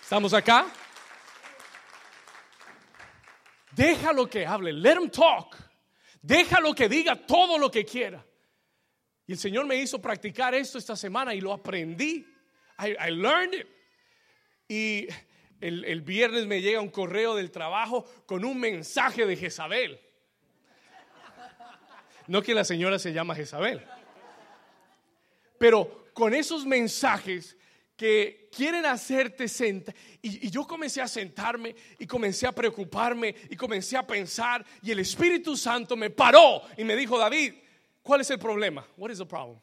[0.00, 0.68] ¿Estamos acá?
[3.72, 4.72] Déjalo que hable.
[4.72, 5.54] Let him talk.
[6.22, 8.24] Déjalo que diga todo lo que quiera.
[9.26, 12.26] Y el Señor me hizo practicar esto esta semana y lo aprendí.
[12.78, 13.66] I, learned it.
[14.68, 15.08] Y
[15.60, 20.00] el, el, viernes me llega un correo del trabajo con un mensaje de Jezabel.
[22.26, 23.84] No que la señora se llama Jezabel.
[25.58, 27.56] Pero con esos mensajes
[27.96, 29.94] que quieren hacerte sentar.
[30.20, 34.64] Y, y, yo comencé a sentarme y comencé a preocuparme y comencé a pensar.
[34.82, 37.54] Y el Espíritu Santo me paró y me dijo, David,
[38.02, 38.86] ¿Cuál es el problema?
[38.96, 39.60] What is the problem?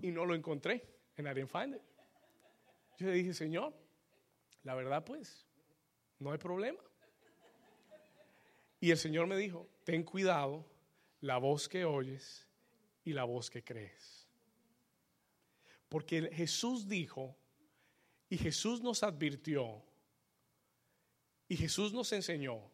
[0.00, 0.82] Y no lo encontré.
[1.18, 1.82] And I didn't find it.
[2.98, 3.74] Yo le dije, Señor,
[4.62, 5.44] la verdad pues,
[6.18, 6.80] no hay problema.
[8.80, 10.64] Y el Señor me dijo, ten cuidado
[11.20, 12.46] la voz que oyes
[13.04, 14.28] y la voz que crees.
[15.88, 17.36] Porque Jesús dijo,
[18.28, 19.82] y Jesús nos advirtió,
[21.48, 22.70] y Jesús nos enseñó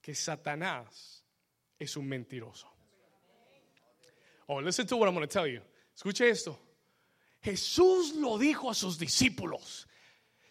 [0.00, 1.24] que Satanás
[1.78, 2.68] es un mentiroso.
[4.46, 5.60] Oh, listen to what I'm going to tell you.
[5.94, 6.58] Escuche esto.
[7.42, 9.86] Jesús lo dijo a sus discípulos.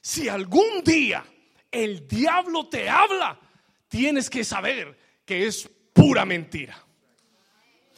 [0.01, 1.25] Si algún día
[1.71, 3.39] el diablo te habla,
[3.89, 6.77] tienes que saber que es pura mentira.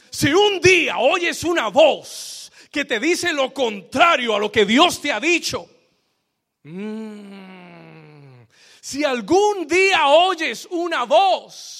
[0.09, 5.01] Si un día oyes una voz que te dice lo contrario a lo que Dios
[5.01, 5.69] te ha dicho,
[6.63, 7.58] mmm,
[8.81, 11.79] si algún día oyes una voz,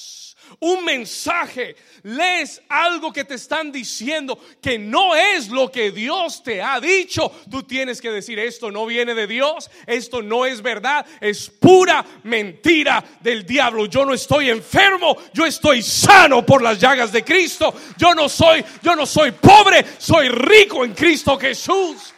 [0.58, 6.60] un mensaje, lees algo que te están diciendo que no es lo que Dios te
[6.60, 11.06] ha dicho, tú tienes que decir esto no viene de Dios, esto no es verdad,
[11.20, 13.86] es pura mentira del diablo.
[13.86, 17.72] Yo no estoy enfermo, yo estoy sano por las llagas de Cristo.
[17.96, 22.12] Yo no soy, yo no soy pobre, soy rico en Cristo Jesús.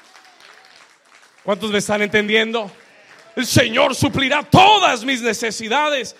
[1.44, 2.70] ¿Cuántos me están entendiendo?
[3.36, 6.16] El Señor suplirá todas mis necesidades.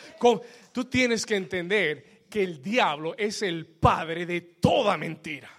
[0.73, 5.51] Tú tienes que entender que el diablo es el padre de toda mentira.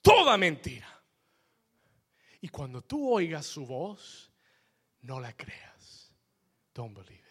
[0.00, 0.88] Toda mentira.
[2.40, 4.32] Y cuando tú oigas su voz,
[5.02, 6.12] no la creas.
[6.74, 7.22] Don't believe it.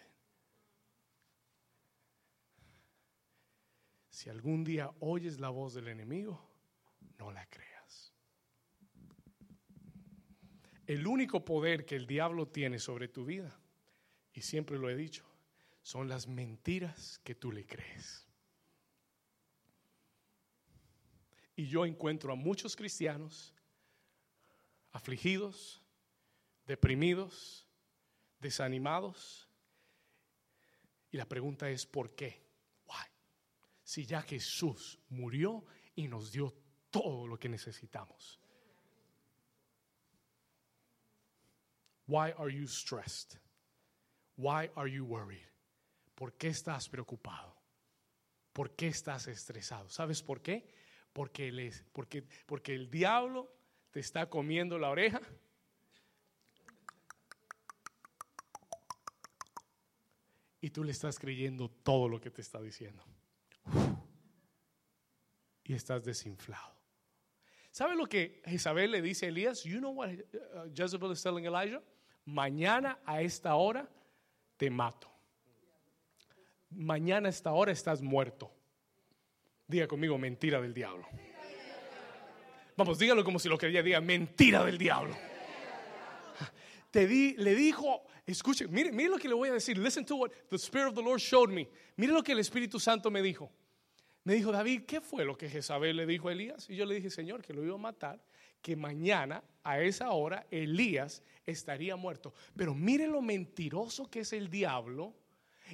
[4.10, 6.48] Si algún día oyes la voz del enemigo,
[7.18, 7.71] no la creas.
[10.88, 13.60] El único poder que el diablo tiene sobre tu vida,
[14.34, 15.26] y siempre lo he dicho,
[15.82, 18.28] son las mentiras que tú le crees.
[21.56, 23.54] Y yo encuentro a muchos cristianos
[24.92, 25.82] afligidos,
[26.66, 27.68] deprimidos,
[28.40, 29.48] desanimados.
[31.12, 32.42] Y la pregunta es, ¿por qué?
[32.88, 33.06] Why?
[33.84, 35.66] Si ya Jesús murió
[35.96, 36.54] y nos dio
[36.90, 38.41] todo lo que necesitamos.
[42.08, 43.38] Why are you stressed?
[44.38, 45.48] Why are you worried?
[46.16, 47.56] ¿Por qué estás preocupado?
[48.54, 49.90] ¿Por qué estás estresado?
[49.90, 50.68] ¿Sabes por qué?
[51.14, 53.52] Porque, les, porque, porque el diablo
[53.92, 55.22] te está comiendo la oreja.
[60.60, 63.04] Y tú le estás creyendo todo lo que te está diciendo.
[65.64, 66.81] Y estás desinflado.
[67.72, 69.64] ¿Sabe lo que Isabel le dice a Elías?
[69.64, 71.82] You know what uh, Jezebel is telling Elijah?
[72.26, 73.88] Mañana a esta hora
[74.58, 75.10] te mato.
[76.70, 78.52] Mañana a esta hora estás muerto.
[79.68, 81.08] Diga conmigo, mentira del diablo.
[82.76, 85.16] Vamos, dígalo como si lo quería, diga, mentira del diablo.
[86.92, 89.78] Te di, le dijo, escuche, mire, mire lo que le voy a decir.
[89.78, 91.70] Listen to what the Spirit of the Lord showed me.
[91.96, 93.50] Mire lo que el Espíritu Santo me dijo.
[94.24, 96.70] Me dijo, David, ¿qué fue lo que Jezabel le dijo a Elías?
[96.70, 98.22] Y yo le dije, Señor, que lo iba a matar,
[98.62, 102.34] que mañana a esa hora Elías estaría muerto.
[102.56, 105.16] Pero mire lo mentiroso que es el diablo.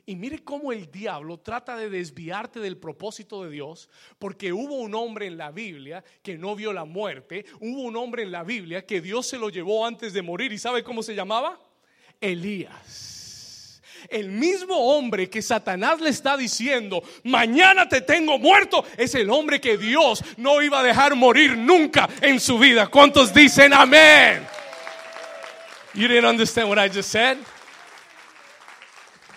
[0.06, 4.94] Y mire cómo el diablo trata de desviarte del propósito de Dios, porque hubo un
[4.94, 8.86] hombre en la Biblia que no vio la muerte, hubo un hombre en la Biblia
[8.86, 11.60] que Dios se lo llevó antes de morir y ¿sabe cómo se llamaba?
[12.22, 13.17] Elías.
[14.10, 19.60] El mismo hombre que Satanás le está diciendo, mañana te tengo muerto, es el hombre
[19.60, 22.88] que Dios no iba a dejar morir nunca en su vida.
[22.88, 24.46] ¿Cuántos dicen amén?
[25.94, 27.38] You didn't understand what I just said?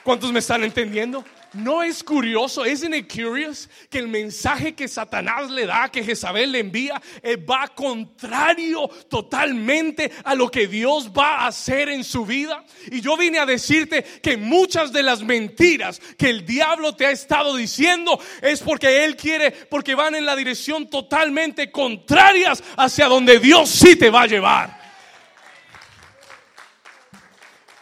[0.04, 1.24] ¿Cuántos me están entendiendo?
[1.52, 6.52] ¿No es curioso, isn't it curious que el mensaje que Satanás le da, que Jezabel
[6.52, 12.24] le envía, eh, va contrario totalmente a lo que Dios va a hacer en su
[12.24, 12.64] vida?
[12.92, 17.10] Y yo vine a decirte que muchas de las mentiras que el diablo te ha
[17.10, 23.40] estado diciendo es porque él quiere, porque van en la dirección totalmente contrarias hacia donde
[23.40, 24.80] Dios sí te va a llevar.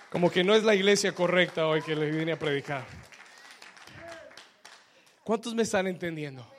[0.08, 3.07] Como que no es la iglesia correcta hoy que le vine a predicar.
[5.28, 6.50] ¿Cuántos me están entendiendo?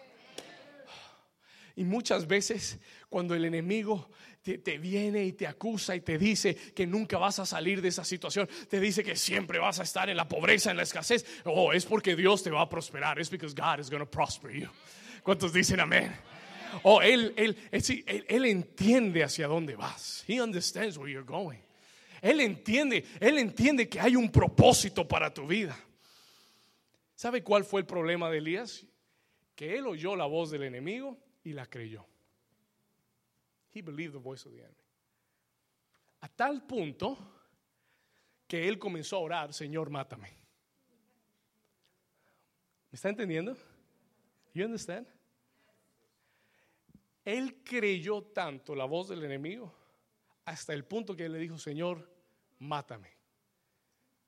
[1.75, 2.77] Y muchas veces
[3.09, 4.11] cuando el enemigo
[4.43, 7.87] te, te, viene y te acusa y te dice que nunca vas a salir de
[7.87, 11.25] esa situación, te dice que siempre vas a estar en la pobreza, en la escasez,
[11.45, 14.51] oh, es porque Dios te va a prosperar, es because God is going to prosper
[14.51, 14.69] you.
[15.23, 16.15] ¿Cuántos dicen amén?
[16.83, 20.23] Oh, él, él, él, él entiende hacia dónde vas.
[20.27, 21.57] He understands where you're going.
[22.21, 25.75] Él entiende, él entiende que hay un propósito para tu vida.
[27.19, 28.87] ¿Sabe cuál fue el problema de Elías?
[29.53, 32.07] Que él oyó la voz del enemigo y la creyó.
[33.73, 34.81] He believed the voice of the enemy.
[36.21, 37.17] A tal punto
[38.47, 40.29] que él comenzó a orar, Señor, mátame.
[42.89, 43.57] ¿Me está entendiendo?
[44.53, 45.05] You understand?
[47.25, 49.75] Él creyó tanto la voz del enemigo
[50.45, 52.09] hasta el punto que él le dijo, Señor,
[52.59, 53.11] mátame.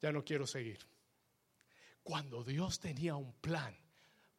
[0.01, 0.90] Ya no quiero seguir
[2.03, 3.75] cuando Dios tenía un plan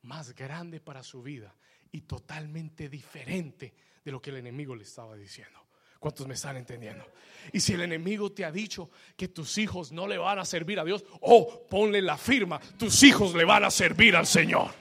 [0.03, 1.55] más grande para su vida
[1.91, 5.61] y totalmente diferente de lo que el enemigo le estaba diciendo.
[5.99, 7.07] ¿Cuántos me están entendiendo?
[7.53, 10.81] Y si el enemigo te ha dicho que tus hijos no le van a servir
[10.81, 14.75] a Dios, oh, ponle la firma, tus hijos le van a servir al Señor.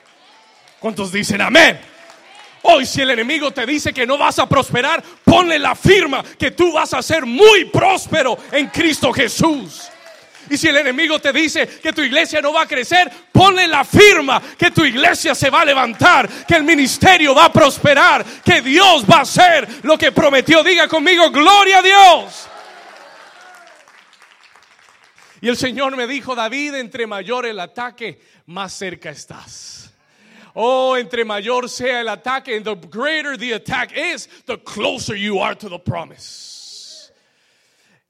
[0.79, 1.79] ¿Cuántos dicen amén?
[2.63, 6.51] Hoy si el enemigo te dice que no vas a prosperar, ponle la firma que
[6.51, 9.91] tú vas a ser muy próspero en Cristo Jesús.
[10.49, 13.83] Y si el enemigo te dice que tu iglesia no va a crecer, ponle la
[13.83, 18.61] firma que tu iglesia se va a levantar, que el ministerio va a prosperar, que
[18.61, 20.63] Dios va a hacer lo que prometió.
[20.63, 22.47] Diga conmigo, gloria a Dios.
[25.41, 29.91] Y el Señor me dijo, David, entre mayor el ataque, más cerca estás.
[30.53, 35.39] Oh, entre mayor sea el ataque, and the greater the attack is, the closer you
[35.39, 36.50] are to the promise.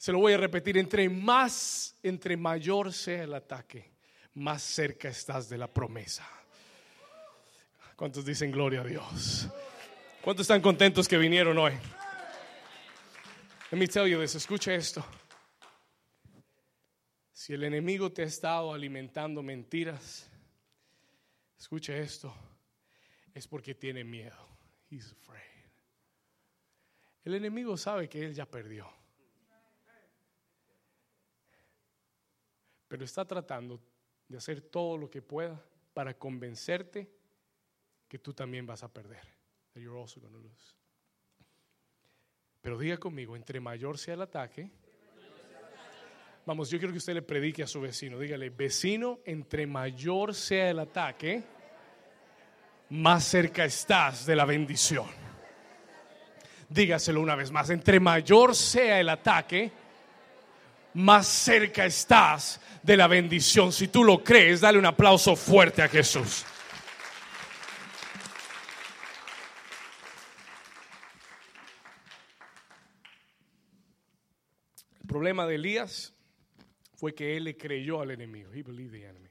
[0.01, 3.91] Se lo voy a repetir, entre más entre mayor sea el ataque,
[4.33, 6.27] más cerca estás de la promesa.
[7.95, 9.47] ¿Cuántos dicen gloria a Dios?
[10.23, 11.73] ¿Cuántos están contentos que vinieron hoy?
[13.69, 15.05] Let me tell you this, escucha esto.
[17.31, 20.27] Si el enemigo te ha estado alimentando mentiras,
[21.59, 22.33] escucha esto,
[23.35, 24.47] es porque tiene miedo.
[24.89, 25.69] He's afraid.
[27.23, 29.00] El enemigo sabe que él ya perdió.
[32.91, 33.79] Pero está tratando
[34.27, 35.57] de hacer todo lo que pueda
[35.93, 37.09] para convencerte
[38.05, 39.21] que tú también vas a perder.
[39.73, 40.75] That you're also gonna lose.
[42.59, 44.69] Pero diga conmigo, entre mayor sea el ataque,
[46.45, 50.69] vamos, yo quiero que usted le predique a su vecino, dígale, vecino, entre mayor sea
[50.69, 51.45] el ataque,
[52.89, 55.07] más cerca estás de la bendición.
[56.67, 59.71] Dígaselo una vez más, entre mayor sea el ataque,
[60.93, 63.71] más cerca estás de la bendición.
[63.71, 66.45] Si tú lo crees, dale un aplauso fuerte a Jesús.
[75.01, 76.13] El problema de Elías
[76.95, 78.51] fue que él le creyó al enemigo.
[78.53, 79.29] He believed the enemy.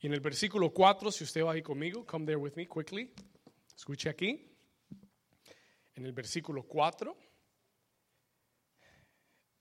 [0.00, 3.10] Y en el versículo 4, si usted va ahí conmigo, come there with me quickly.
[3.74, 4.50] Escuche aquí.
[5.94, 7.16] En el versículo 4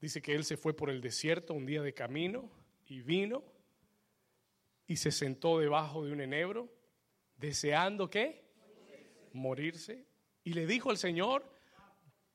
[0.04, 2.52] dice que él se fue por el desierto un día de camino
[2.88, 3.42] y vino
[4.86, 6.70] y se sentó debajo de un enebro,
[7.38, 8.44] deseando qué?
[9.32, 10.06] Morirse.
[10.44, 11.50] Y le dijo al Señor,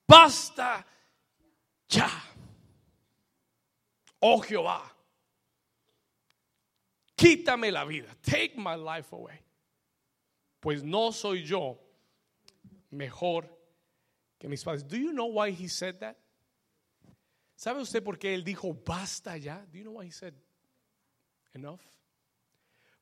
[0.06, 0.86] basta
[1.90, 2.10] ya.
[4.20, 4.96] Oh Jehová,
[7.14, 9.38] quítame la vida, take my life away.
[10.58, 11.78] Pues no soy yo
[12.88, 13.46] mejor
[14.38, 14.88] que mis padres.
[14.88, 16.16] Do you know why he said that?
[17.58, 19.66] ¿Sabe usted por qué él dijo basta ya?
[19.66, 20.32] Do you know why he said
[21.54, 21.80] enough?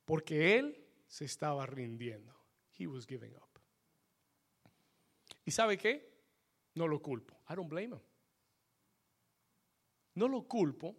[0.07, 2.35] Porque él se estaba rindiendo.
[2.79, 3.61] He was giving up.
[5.45, 6.11] ¿Y sabe qué?
[6.73, 7.39] No lo culpo.
[7.51, 8.01] I don't blame him.
[10.15, 10.97] No lo culpo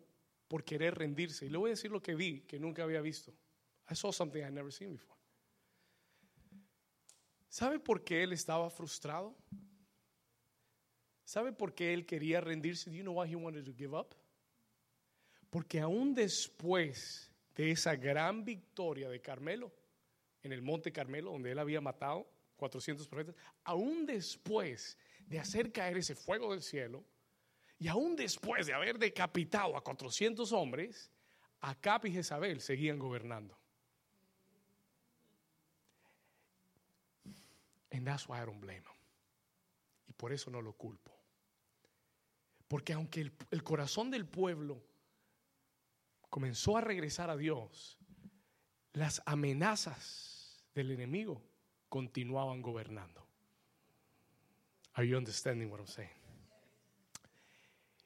[0.48, 1.48] por querer rendirse.
[1.48, 3.34] Y le voy a decir lo que vi, que nunca había visto.
[3.90, 5.20] I saw something I never seen before.
[7.50, 9.36] ¿Sabe por qué él estaba frustrado?
[11.28, 12.90] ¿Sabe por qué él quería rendirse?
[12.90, 14.16] Do you know why he wanted to give up?
[15.50, 19.70] Porque aún después de esa gran victoria de Carmelo,
[20.42, 22.26] en el monte Carmelo, donde él había matado
[22.56, 27.04] 400 profetas, aún después de hacer caer ese fuego del cielo,
[27.78, 31.12] y aún después de haber decapitado a 400 hombres,
[31.60, 33.60] Acap y Jezabel seguían gobernando.
[37.92, 38.98] And that's why I don't blame him.
[40.08, 41.17] Y por eso no lo culpo.
[42.68, 44.84] Porque aunque el, corazón del pueblo
[46.30, 47.98] comenzó a regresar a Dios,
[48.94, 51.42] las amenazas del enemigo
[51.88, 53.26] continuaban gobernando.
[54.94, 56.10] Are you understanding what I'm saying?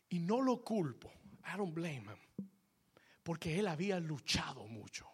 [0.09, 1.12] Y no lo culpo.
[1.45, 2.47] I don't blame him.
[3.24, 5.07] Porque él había luchado mucho.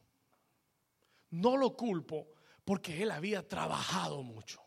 [1.29, 2.27] No lo culpo
[2.65, 4.61] porque él había trabajado mucho.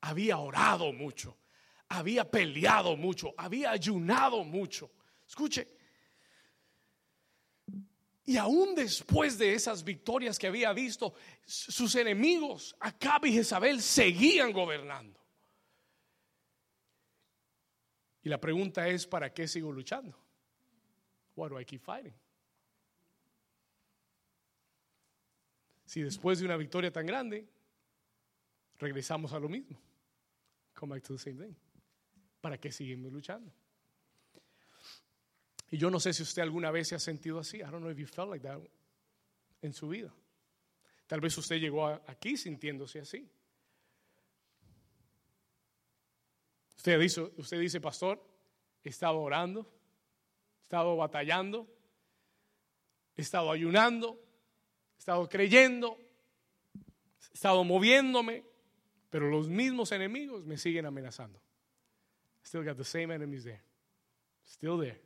[0.00, 1.36] Había orado mucho.
[1.90, 3.34] Había peleado mucho.
[3.36, 4.90] Había ayunado mucho.
[5.26, 5.66] Escuche.
[8.24, 11.14] Y aún después de esas victorias que había visto,
[11.44, 15.18] sus enemigos, Acab y Jezabel, seguían gobernando.
[18.22, 20.16] Y la pregunta es, ¿para qué sigo luchando?
[21.34, 22.14] Why do I keep fighting?
[25.86, 27.48] Si después de una victoria tan grande,
[28.78, 29.76] regresamos a lo mismo.
[30.74, 31.56] Come back to the same thing.
[32.40, 33.52] ¿Para qué seguimos luchando?
[35.70, 37.58] Y yo no sé si usted alguna vez se ha sentido así.
[37.58, 38.58] I don't know if you felt like that
[39.62, 40.12] en su vida.
[41.06, 43.28] Tal vez usted llegó aquí sintiéndose así.
[46.76, 48.24] Usted dice, usted dice, pastor,
[48.82, 49.70] he estado orando,
[50.60, 51.68] he estado batallando,
[53.16, 54.18] he estado ayunando,
[54.96, 55.98] he estado creyendo,
[57.30, 58.44] he estado moviéndome,
[59.10, 61.40] pero los mismos enemigos me siguen amenazando.
[62.50, 63.62] Still got the same enemies there.
[64.42, 64.98] Still there.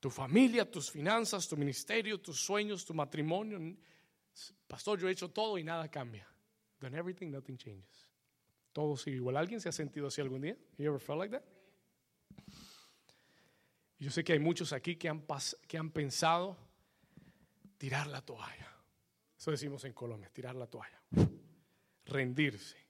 [0.00, 3.60] Tu familia, tus finanzas, tu ministerio, tus sueños, tu matrimonio.
[4.66, 6.26] Pastor, yo he hecho todo y nada cambia.
[6.80, 8.08] Done everything, nothing changes.
[8.72, 9.36] Todo sigue igual.
[9.36, 10.56] ¿Alguien se ha sentido así algún día?
[10.76, 11.44] You ever felt like that?
[14.00, 15.24] Yo sé que hay muchos aquí que han,
[15.68, 16.56] que han pensado
[17.76, 18.76] tirar la toalla.
[19.38, 21.00] Eso decimos en Colombia, tirar la toalla.
[22.06, 22.87] Rendirse.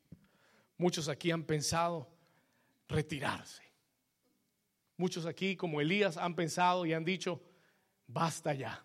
[0.79, 2.09] Muchos aquí han pensado
[2.89, 3.63] retirarse.
[4.97, 7.43] Muchos aquí, como Elías, han pensado y han dicho,
[8.07, 8.85] basta ya.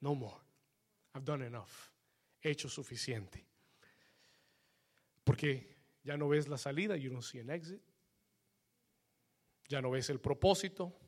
[0.00, 0.40] No more.
[1.14, 1.90] I've done enough.
[2.40, 3.44] He hecho suficiente.
[5.24, 7.82] Porque ya no ves la salida, you don't see an exit.
[9.68, 10.98] Ya no ves el propósito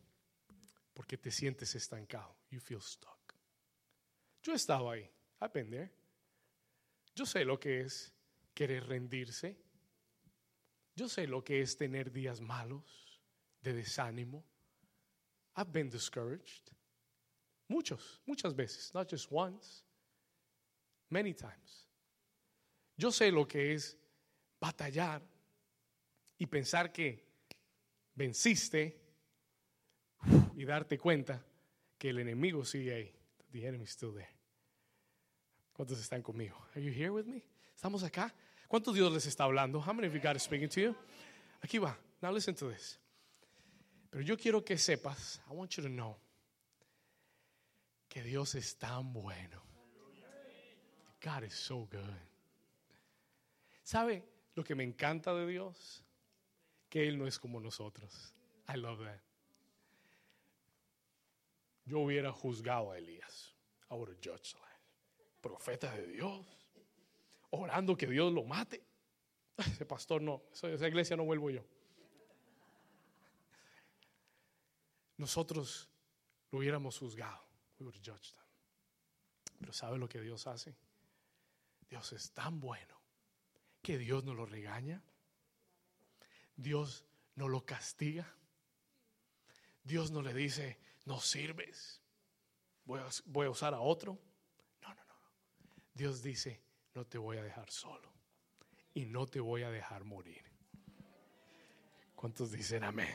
[0.93, 2.37] porque te sientes estancado.
[2.51, 3.35] You feel stuck.
[4.43, 5.09] Yo he estado ahí.
[5.41, 5.91] I've been there.
[7.15, 8.13] Yo sé lo que es
[8.55, 9.57] querer rendirse.
[11.01, 12.85] Yo sé lo que es tener días malos,
[13.63, 14.45] de desánimo.
[15.57, 16.75] I've been discouraged.
[17.69, 19.83] Muchos, muchas veces, not just once,
[21.09, 21.89] many times.
[22.99, 23.97] Yo sé lo que es
[24.61, 25.23] batallar
[26.37, 27.25] y pensar que
[28.15, 29.01] venciste
[30.55, 31.43] y darte cuenta
[31.97, 33.15] que el enemigo sigue ahí.
[33.53, 34.37] The enemy is still there.
[35.73, 36.59] ¿Cuántos están conmigo?
[36.75, 37.43] Are you here with me?
[37.75, 38.35] ¿Estamos acá?
[38.71, 39.81] ¿Cuántos Dios les está hablando?
[39.81, 40.97] How many of you God is speaking to you?
[41.61, 41.99] Aquí va.
[42.23, 43.01] Now listen to this.
[44.13, 46.17] Pero yo quiero que sepas, I want you to know,
[48.09, 49.61] que Dios es tan bueno.
[51.21, 52.15] God is so good.
[53.83, 54.23] ¿Sabe
[54.55, 56.05] lo que me encanta de Dios?
[56.89, 58.33] Que Él no es como nosotros.
[58.69, 59.21] I love that.
[61.87, 63.53] Yo hubiera juzgado a Elías.
[63.91, 64.55] I would have judged
[65.43, 66.60] Profeta de Dios.
[67.51, 68.83] Orando que Dios lo mate.
[69.57, 70.43] Ese pastor no.
[70.53, 71.65] Esa iglesia no vuelvo yo.
[75.17, 75.89] Nosotros
[76.51, 77.45] lo hubiéramos juzgado.
[77.79, 78.45] We would have judged them.
[79.59, 80.77] Pero ¿sabe lo que Dios hace?
[81.89, 83.01] Dios es tan bueno
[83.83, 85.03] que Dios no lo regaña.
[86.57, 88.35] Dios no lo castiga.
[89.83, 92.01] Dios no le dice, no sirves,
[92.85, 94.19] voy a, voy a usar a otro.
[94.83, 95.15] No, no, no.
[95.95, 96.63] Dios dice,
[96.95, 98.13] no te voy a dejar solo
[98.95, 100.43] y no te voy a dejar morir.
[102.15, 103.15] ¿Cuántos dicen amén?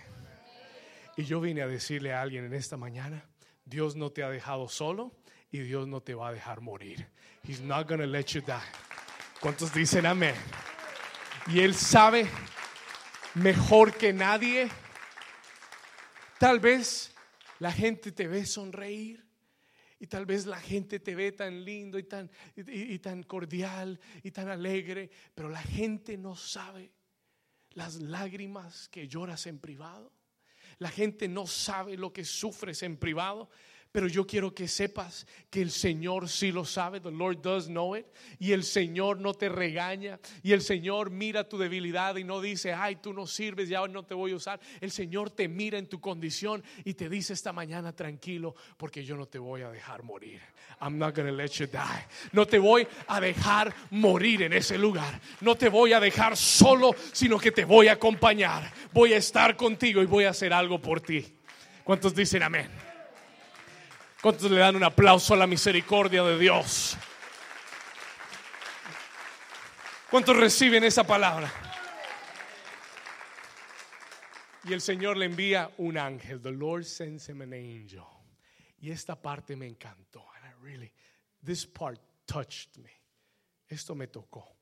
[1.17, 3.25] Y yo vine a decirle a alguien en esta mañana,
[3.65, 5.11] Dios no te ha dejado solo
[5.51, 7.07] y Dios no te va a dejar morir.
[7.43, 8.53] He's not going to let you die.
[9.39, 10.35] ¿Cuántos dicen amén?
[11.47, 12.27] Y Él sabe
[13.35, 14.69] mejor que nadie.
[16.39, 17.13] Tal vez
[17.59, 19.24] la gente te ve sonreír.
[19.99, 24.31] Y tal vez la gente te ve tan lindo y tan, y, tan cordial y
[24.31, 26.91] tan alegre, pero la gente no sabe
[27.71, 30.11] las lágrimas que lloras en privado.
[30.79, 33.49] La gente no sabe lo que sufres en privado.
[33.95, 37.95] Pero yo quiero que sepas que el Señor sí lo sabe, the Lord does know
[37.95, 38.05] it,
[38.39, 42.73] y el Señor no te regaña, y el Señor mira tu debilidad y no dice,
[42.73, 44.59] ay, tú no sirves, ya no te voy a usar.
[44.81, 49.15] El Señor te mira en tu condición y te dice esta mañana, tranquilo, porque yo
[49.15, 50.41] no te voy a dejar morir.
[50.81, 52.05] I'm not gonna let you die.
[52.33, 55.21] No te voy a dejar morir en ese lugar.
[55.39, 58.73] No te voy a dejar solo, sino que te voy a acompañar.
[58.91, 61.25] Voy a estar contigo y voy a hacer algo por ti.
[61.85, 62.84] ¿Cuántos dicen amén?
[64.25, 66.97] ¿Cuántos le dan un aplauso a la misericordia de Dios?
[70.09, 71.53] ¿Cuántos reciben esa palabra?
[74.63, 76.41] Y el Señor le envía un ángel.
[76.41, 78.01] The Lord sends him an angel.
[78.79, 80.25] Y esta parte me encantó.
[80.37, 80.91] And I really,
[81.45, 82.89] this part touched me.
[83.67, 84.57] Esto me tocó.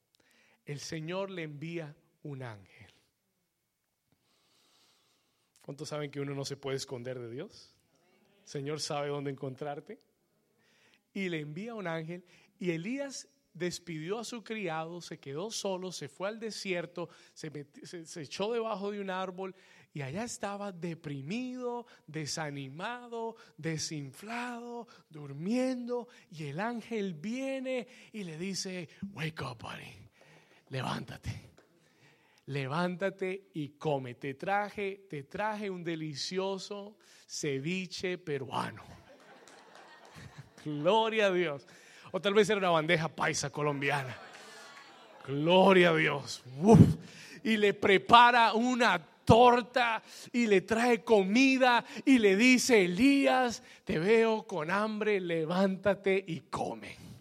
[0.66, 2.92] El Señor le envía un ángel.
[5.62, 7.73] ¿Cuántos saben que uno no se puede esconder de Dios?
[8.46, 10.00] Señor sabe dónde encontrarte.
[11.14, 12.24] Y le envía un ángel
[12.60, 17.52] y Elías despidió a su criado, se quedó solo, se fue al desierto, se,
[18.22, 19.56] echó debajo de un árbol
[19.94, 26.08] y allá estaba deprimido, desanimado, desinflado, durmiendo.
[26.32, 30.10] Y el ángel viene y le dice, wake up, buddy,
[30.70, 31.53] levántate
[32.48, 34.16] levántate y come.
[34.16, 38.84] Te traje, te traje un delicioso ceviche peruano.
[40.66, 41.68] Gloria a Dios.
[42.12, 44.16] O tal vez era una bandeja paisa colombiana.
[45.26, 46.44] Gloria a Dios.
[47.44, 54.46] Y le prepara una torta y le trae comida y le dice, Elías, te veo
[54.46, 57.13] con hambre, levántate y come.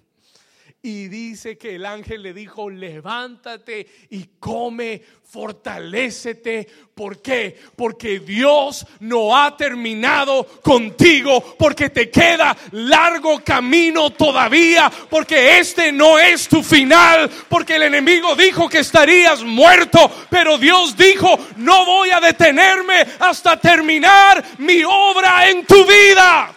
[0.84, 6.66] Y dice que el ángel le dijo, levántate y come, fortalécete.
[6.92, 7.56] ¿Por qué?
[7.76, 16.18] Porque Dios no ha terminado contigo, porque te queda largo camino todavía, porque este no
[16.18, 22.10] es tu final, porque el enemigo dijo que estarías muerto, pero Dios dijo, no voy
[22.10, 26.52] a detenerme hasta terminar mi obra en tu vida.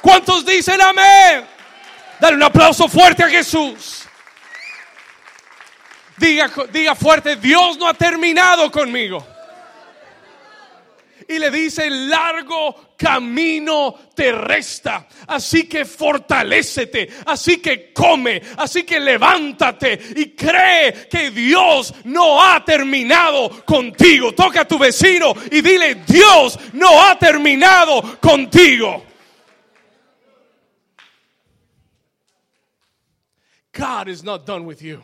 [0.00, 1.59] ¿Cuántos dicen amén?
[2.20, 4.04] Dale un aplauso fuerte a Jesús.
[6.18, 9.26] Diga, diga fuerte, Dios no ha terminado conmigo.
[11.26, 15.06] Y le dice, largo camino te resta.
[15.28, 22.62] Así que fortalécete, así que come, así que levántate y cree que Dios no ha
[22.64, 24.32] terminado contigo.
[24.34, 29.09] Toca a tu vecino y dile, Dios no ha terminado contigo.
[33.80, 35.02] God is not done with you.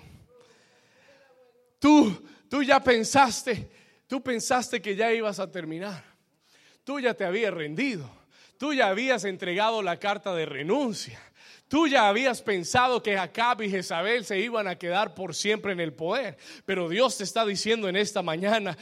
[1.80, 2.12] Tú,
[2.50, 3.68] tú ya pensaste,
[4.06, 6.04] tú pensaste que ya ibas a terminar.
[6.86, 8.08] tú ya te habías rendido,
[8.58, 11.20] tú ya habías entregado la carta de renuncia.
[11.68, 15.80] Tú ya habías pensado que Jacob y Jezabel se iban a quedar por siempre en
[15.80, 18.78] el poder, pero Dios te está diciendo en esta mañana,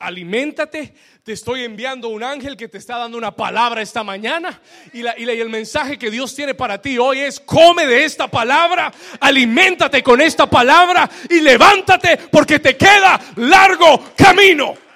[0.00, 4.60] aliméntate, te estoy enviando un ángel que te está dando una palabra esta mañana
[4.92, 8.92] y, y el mensaje que Dios tiene para ti hoy es, come de esta palabra,
[9.20, 14.87] aliméntate con esta palabra y levántate porque te queda largo camino.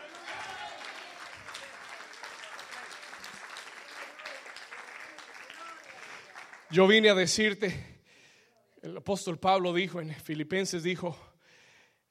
[6.72, 8.00] Yo vine a decirte,
[8.80, 11.14] el apóstol Pablo dijo en Filipenses, dijo,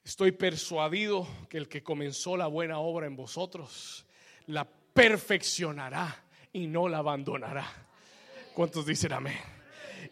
[0.04, 4.06] estoy persuadido que el que comenzó la buena obra en vosotros,
[4.46, 7.66] la perfeccionará y no la abandonará.
[8.54, 9.36] ¿Cuántos dicen amén?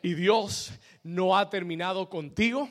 [0.03, 0.72] Y Dios
[1.05, 2.68] no ha terminado contigo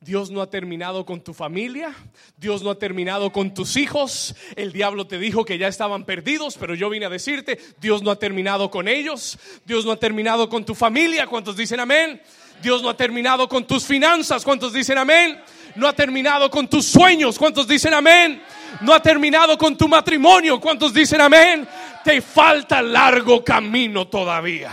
[0.00, 1.94] Dios no ha terminado con tu familia,
[2.36, 4.36] Dios no ha terminado con tus hijos.
[4.54, 8.10] El diablo te dijo que ya estaban perdidos, pero yo vine a decirte, Dios no
[8.10, 12.20] ha terminado con ellos, Dios no ha terminado con tu familia, ¿cuántos dicen amén?
[12.62, 15.40] Dios no ha terminado con tus finanzas, ¿cuántos dicen amén?
[15.76, 18.42] No ha terminado con tus sueños, ¿cuántos dicen amén?
[18.82, 21.66] No ha terminado con tu matrimonio, ¿cuántos dicen amén?
[22.04, 24.72] Te falta largo camino todavía.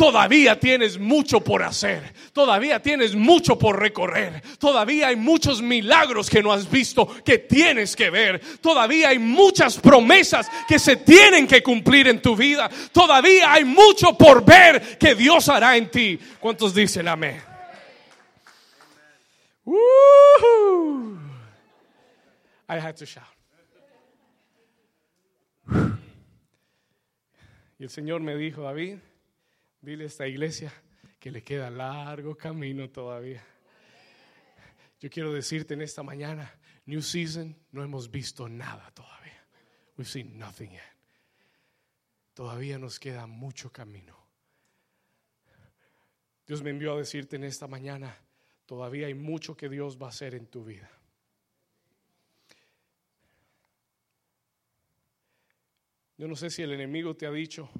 [0.00, 2.14] Todavía tienes mucho por hacer.
[2.32, 4.40] Todavía tienes mucho por recorrer.
[4.58, 8.40] Todavía hay muchos milagros que no has visto que tienes que ver.
[8.62, 12.70] Todavía hay muchas promesas que se tienen que cumplir en tu vida.
[12.92, 16.18] Todavía hay mucho por ver que Dios hará en ti.
[16.40, 17.42] ¿Cuántos dicen amén?
[22.66, 23.26] I had to shout.
[27.78, 28.96] Y el Señor me dijo, David,
[29.80, 30.72] Dile a esta iglesia
[31.18, 33.44] que le queda largo camino todavía.
[35.00, 36.52] Yo quiero decirte en esta mañana,
[36.84, 39.46] New Season, no hemos visto nada todavía.
[39.96, 40.82] We've seen nothing yet.
[42.34, 44.16] Todavía nos queda mucho camino.
[46.46, 48.16] Dios me envió a decirte en esta mañana,
[48.66, 50.90] todavía hay mucho que Dios va a hacer en tu vida.
[56.18, 57.70] Yo no sé si el enemigo te ha dicho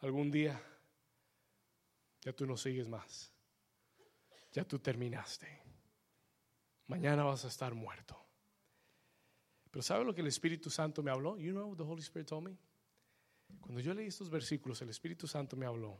[0.00, 0.60] algún día,
[2.24, 3.32] ya tú no sigues más.
[4.52, 5.62] Ya tú terminaste.
[6.86, 8.20] Mañana vas a estar muerto.
[9.70, 11.36] Pero ¿sabe lo que el Espíritu Santo me habló?
[11.36, 12.56] You know what the Holy Spirit told me?
[13.60, 15.98] Cuando yo leí estos versículos, el Espíritu Santo me habló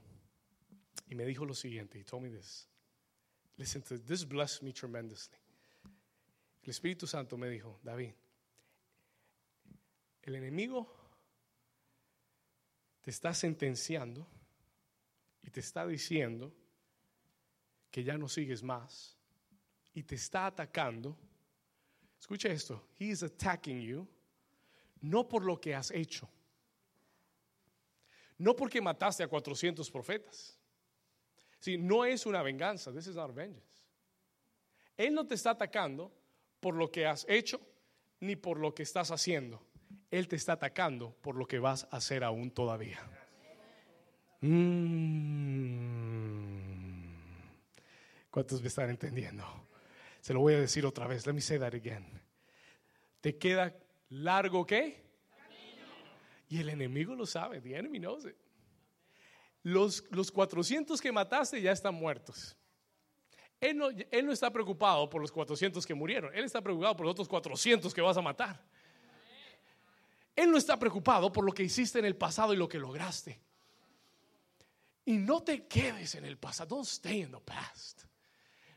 [1.08, 1.98] y me dijo lo siguiente.
[1.98, 2.68] He told me this.
[3.56, 4.04] Listen to this.
[4.06, 5.38] This blessed me tremendously.
[6.62, 8.14] El Espíritu Santo me dijo, David,
[10.22, 10.90] el enemigo
[13.02, 14.26] te está sentenciando
[15.44, 16.52] y te está diciendo
[17.90, 19.16] que ya no sigues más
[19.92, 21.16] y te está atacando,
[22.18, 24.08] escucha esto, he is attacking you
[25.00, 26.28] no por lo que has hecho,
[28.38, 30.58] no porque mataste a 400 profetas.
[31.60, 33.84] Si no es una venganza, this is not vengeance.
[34.96, 36.12] Él no te está atacando
[36.60, 37.60] por lo que has hecho
[38.20, 39.62] ni por lo que estás haciendo.
[40.10, 43.00] Él te está atacando por lo que vas a hacer aún todavía.
[44.46, 45.94] Mm.
[48.30, 49.42] ¿Cuántos me están entendiendo?
[50.20, 51.26] Se lo voy a decir otra vez.
[51.26, 52.04] Let me say that again.
[53.22, 53.74] ¿Te queda
[54.10, 55.02] largo qué?
[56.48, 57.62] Y el enemigo lo sabe.
[57.62, 58.36] The enemy knows it.
[59.62, 62.54] Los, los 400 que mataste ya están muertos.
[63.60, 66.34] Él no, él no está preocupado por los 400 que murieron.
[66.34, 68.62] Él está preocupado por los otros 400 que vas a matar.
[70.36, 73.40] Él no está preocupado por lo que hiciste en el pasado y lo que lograste.
[75.06, 76.76] Y no te quedes en el pasado.
[76.76, 78.04] Don't stay in the past.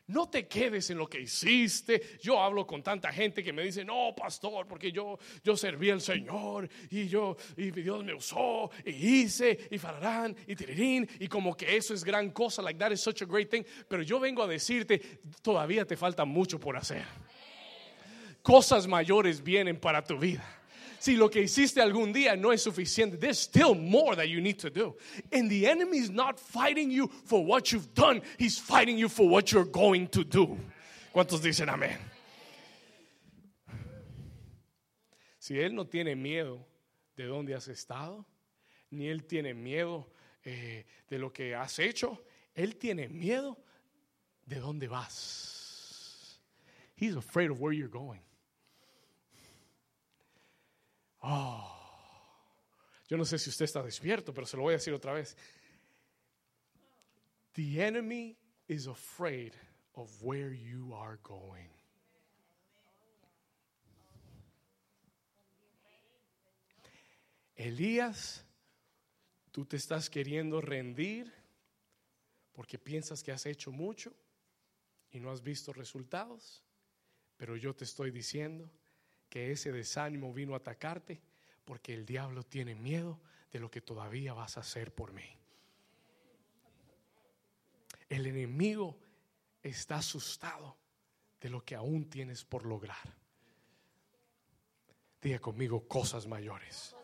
[0.07, 2.17] No te quedes en lo que hiciste.
[2.21, 5.99] Yo hablo con tanta gente que me dice, no, pastor, porque yo, yo serví al
[5.99, 11.57] Señor y yo, y Dios me usó, y hice, y fararán, y tirirín, y como
[11.57, 13.63] que eso es gran cosa, like that is such a great thing.
[13.89, 17.05] Pero yo vengo a decirte, todavía te falta mucho por hacer.
[18.41, 20.57] Cosas mayores vienen para tu vida
[20.99, 24.57] si lo que hiciste algún día no es suficiente, there's still more that you need
[24.59, 24.95] to do.
[25.31, 29.27] And the enemy is not fighting you for what you've done, he's fighting you for
[29.29, 30.57] what you're going to do.
[31.13, 31.97] ¿Cuántos dicen amén?
[35.39, 36.65] Si él no tiene miedo
[37.15, 38.25] de dónde has estado,
[38.91, 40.07] ni él tiene miedo
[40.43, 42.21] eh, de lo que has hecho,
[42.53, 43.57] él tiene miedo
[44.45, 46.39] de dónde vas.
[46.95, 48.21] He's afraid of where you're going.
[51.30, 51.61] Oh,
[53.09, 55.36] yo no sé si usted está despierto, pero se lo voy a decir otra vez.
[57.53, 58.38] The enemy
[58.69, 59.53] is afraid
[59.95, 61.69] of where you are going.
[67.57, 68.45] Elías,
[69.51, 71.34] tú te estás queriendo rendir
[72.53, 74.13] porque piensas que has hecho mucho
[75.11, 76.63] y no has visto resultados,
[77.36, 78.71] pero yo te estoy diciendo
[79.30, 81.21] que ese desánimo vino a atacarte
[81.65, 83.19] porque el diablo tiene miedo
[83.51, 85.38] de lo que todavía vas a hacer por mí.
[88.09, 88.97] El enemigo
[89.61, 90.78] está asustado
[91.41, 93.15] de lo que aún tienes por lograr.
[95.21, 96.95] Diga conmigo cosas mayores.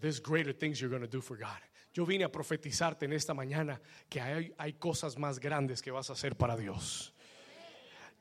[0.00, 1.60] There's greater things you're going to do for God.
[1.92, 6.08] Yo vine a profetizarte en esta mañana que hay, hay cosas más grandes que vas
[6.08, 7.12] a hacer para Dios.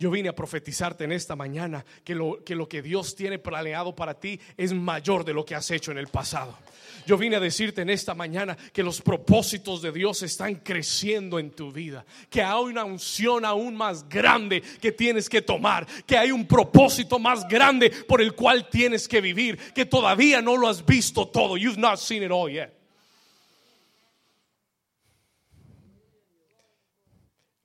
[0.02, 4.40] Yo vine a profetizarte en esta mañana que lo, que Dios tiene planeado para ti
[4.58, 6.58] es mayor de lo que has hecho en el pasado.
[7.06, 11.52] Yo vine a decirte en esta mañana que los propósitos de Dios están creciendo en
[11.52, 16.32] tu vida, que hay una unción aún más grande que tienes que tomar, que hay
[16.32, 20.84] un propósito más grande por el cual tienes que vivir, que todavía no lo has
[20.84, 21.58] visto todo.
[21.58, 22.74] You've not seen it all yet.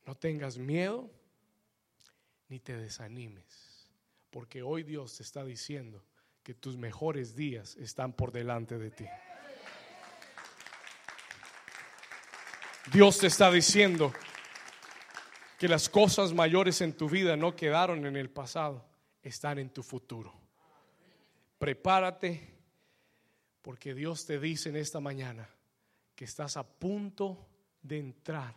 [0.04, 1.15] No tengas miedo
[2.48, 3.90] ni te desanimes,
[4.30, 6.04] porque hoy Dios te está diciendo
[6.42, 9.06] que tus mejores días están por delante de ti.
[12.92, 14.12] Dios te está diciendo
[15.58, 18.86] que las cosas mayores en tu vida no quedaron en el pasado,
[19.22, 20.32] están en tu futuro.
[21.58, 22.54] Prepárate
[23.62, 25.48] porque Dios te dice en esta mañana
[26.14, 27.48] que estás a punto
[27.82, 28.54] de entrar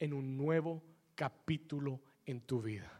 [0.00, 0.82] en un nuevo
[1.14, 2.97] capítulo en tu vida.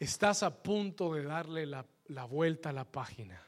[0.00, 3.46] Estás a punto de darle la, la, vuelta a la página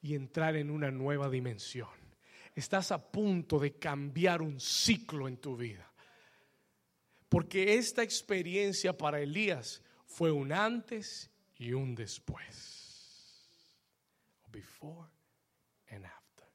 [0.00, 1.88] y entrar en una nueva dimensión.
[2.52, 5.88] Estás a punto de cambiar un ciclo en tu vida.
[7.28, 13.48] Porque esta experiencia para Elías fue un antes y un después.
[14.48, 15.08] Before
[15.90, 16.48] and after.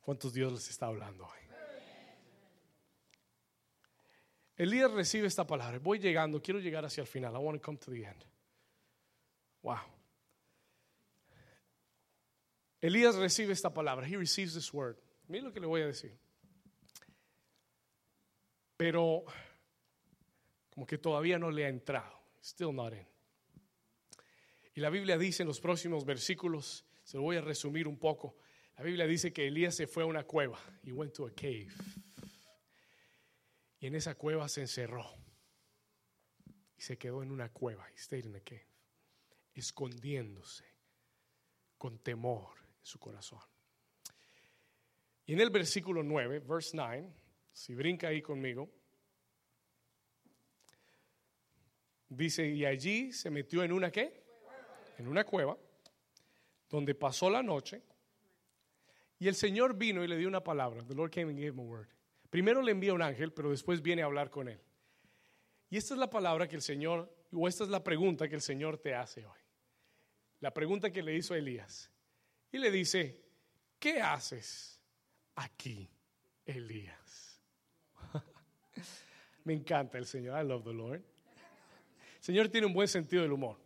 [0.00, 1.43] ¿Cuántos Dios les está hablando hoy?
[4.56, 5.78] Elías recibe esta palabra.
[5.78, 7.34] Voy llegando, quiero llegar hacia el final.
[7.34, 8.24] I want to come to the end.
[9.62, 9.80] Wow.
[12.80, 14.06] Elías recibe esta palabra.
[14.06, 14.96] He receives this word.
[15.26, 16.16] Mira lo que le voy a decir.
[18.76, 19.24] Pero
[20.70, 22.20] como que todavía no le ha entrado.
[22.42, 23.06] Still not in.
[24.74, 28.36] Y la Biblia dice en los próximos versículos, se lo voy a resumir un poco.
[28.76, 30.58] La Biblia dice que Elías se fue a una cueva.
[30.82, 31.68] He went to a cave.
[33.84, 35.04] Y en esa cueva se encerró.
[36.74, 37.86] Y se quedó en una cueva.
[37.90, 38.66] He stayed in a cave.
[39.52, 40.64] Escondiéndose
[41.76, 43.42] con temor en su corazón.
[45.26, 47.12] Y en el versículo 9, verse 9,
[47.52, 48.70] si brinca ahí conmigo,
[52.08, 54.24] dice, y allí se metió en una qué?
[54.96, 55.58] En una cueva,
[56.70, 57.82] donde pasó la noche.
[59.18, 60.82] Y el Señor vino y le dio una palabra.
[60.86, 61.88] The Lord came and gave him a word.
[62.34, 64.58] Primero le envía un ángel, pero después viene a hablar con él.
[65.70, 68.40] Y esta es la palabra que el Señor, o esta es la pregunta que el
[68.40, 69.38] Señor te hace hoy.
[70.40, 71.92] La pregunta que le hizo a Elías.
[72.50, 73.22] Y le dice,
[73.78, 74.80] ¿qué haces
[75.36, 75.88] aquí,
[76.44, 77.40] Elías?
[79.44, 80.44] Me encanta el Señor.
[80.44, 80.96] I love the Lord.
[80.96, 81.04] El
[82.20, 83.58] Señor tiene un buen sentido del humor.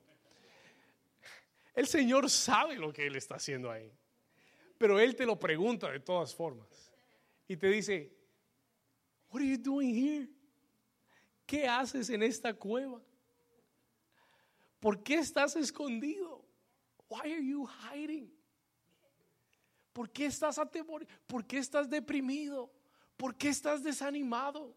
[1.74, 3.90] El Señor sabe lo que Él está haciendo ahí.
[4.76, 6.92] Pero Él te lo pregunta de todas formas.
[7.48, 8.17] Y te dice,
[9.30, 10.28] What are you doing here?
[11.46, 13.00] ¿Qué haces en esta cueva?
[14.80, 16.44] ¿Por qué estás escondido?
[17.08, 18.30] Why are you hiding?
[19.92, 21.10] ¿Por qué estás atemorido?
[21.26, 22.70] ¿Por qué estás deprimido?
[23.16, 24.74] ¿Por qué estás desanimado?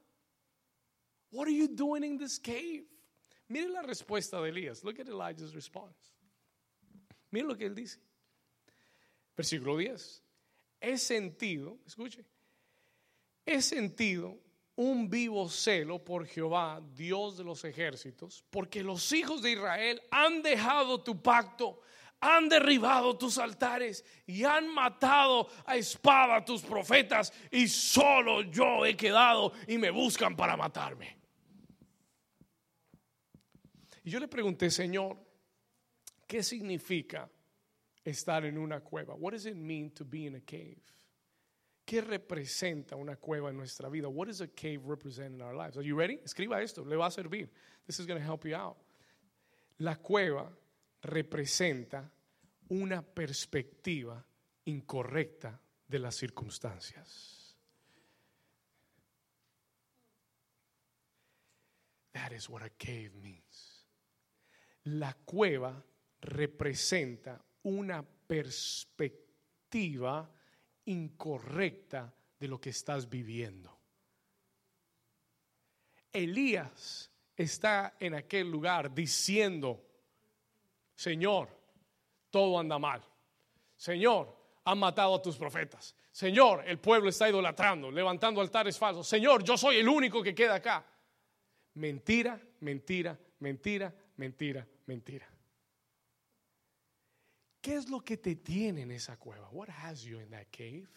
[1.31, 2.85] What are you doing in this cave?
[3.47, 4.83] Mire la respuesta de Elías.
[4.83, 6.13] Look at Elijah's response.
[7.31, 7.99] Mire lo que él dice.
[9.37, 10.23] Versículo 10.
[10.81, 12.25] He sentido, escuche,
[13.45, 14.39] he sentido
[14.75, 20.41] un vivo celo por Jehová, Dios de los ejércitos, porque los hijos de Israel han
[20.41, 21.81] dejado tu pacto,
[22.19, 28.95] han derribado tus altares y han matado a espada tus profetas y solo yo he
[28.95, 31.17] quedado y me buscan para matarme.
[34.03, 35.17] Y yo le pregunté, Señor,
[36.25, 37.29] ¿qué significa
[38.03, 39.13] estar en una cueva?
[39.15, 40.81] What does it mean to be in a cave?
[41.91, 44.07] ¿Qué representa una cueva en nuestra vida?
[44.07, 45.75] What does a cave represent in our lives?
[45.75, 46.21] Are you ready?
[46.23, 47.49] Escriba esto, le va a servir.
[47.85, 48.77] This is going to help you out.
[49.79, 50.49] La cueva
[51.03, 52.09] representa
[52.69, 54.25] una perspectiva
[54.63, 57.57] incorrecta de las circunstancias.
[62.13, 63.83] That is what a cave means.
[64.85, 65.83] La cueva
[66.21, 70.29] representa una perspectiva
[70.85, 73.79] incorrecta de lo que estás viviendo.
[76.11, 79.85] Elías está en aquel lugar diciendo,
[80.95, 81.49] Señor,
[82.29, 83.03] todo anda mal.
[83.75, 85.95] Señor, han matado a tus profetas.
[86.11, 89.07] Señor, el pueblo está idolatrando, levantando altares falsos.
[89.07, 90.85] Señor, yo soy el único que queda acá.
[91.75, 95.29] Mentira, mentira, mentira, mentira, mentira.
[97.61, 99.47] ¿Qué es lo que te tiene en esa cueva?
[99.51, 100.87] What has you in that cave?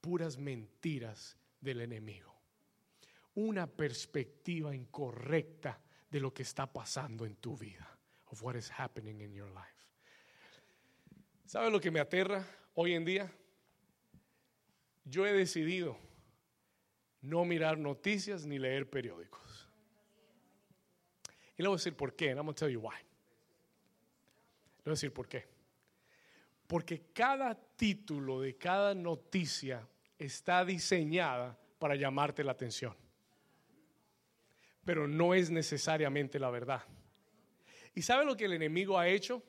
[0.00, 2.34] Puras mentiras del enemigo.
[3.34, 5.80] Una perspectiva incorrecta
[6.10, 7.88] de lo que está pasando en tu vida.
[8.26, 9.86] Of what is happening in your life.
[11.44, 12.44] ¿Sabe lo que me aterra
[12.74, 13.32] hoy en día?
[15.04, 15.96] Yo he decidido
[17.20, 19.68] no mirar noticias ni leer periódicos.
[21.56, 22.30] Y le voy a decir por qué.
[22.30, 23.05] And I'm going to tell you why.
[24.86, 25.44] Voy a decir por qué.
[26.66, 29.86] Porque cada título de cada noticia
[30.18, 32.96] está diseñada para llamarte la atención.
[34.86, 36.82] Pero no es necesariamente la verdad.
[37.94, 39.42] ¿Y sabe lo que el enemigo ha hecho?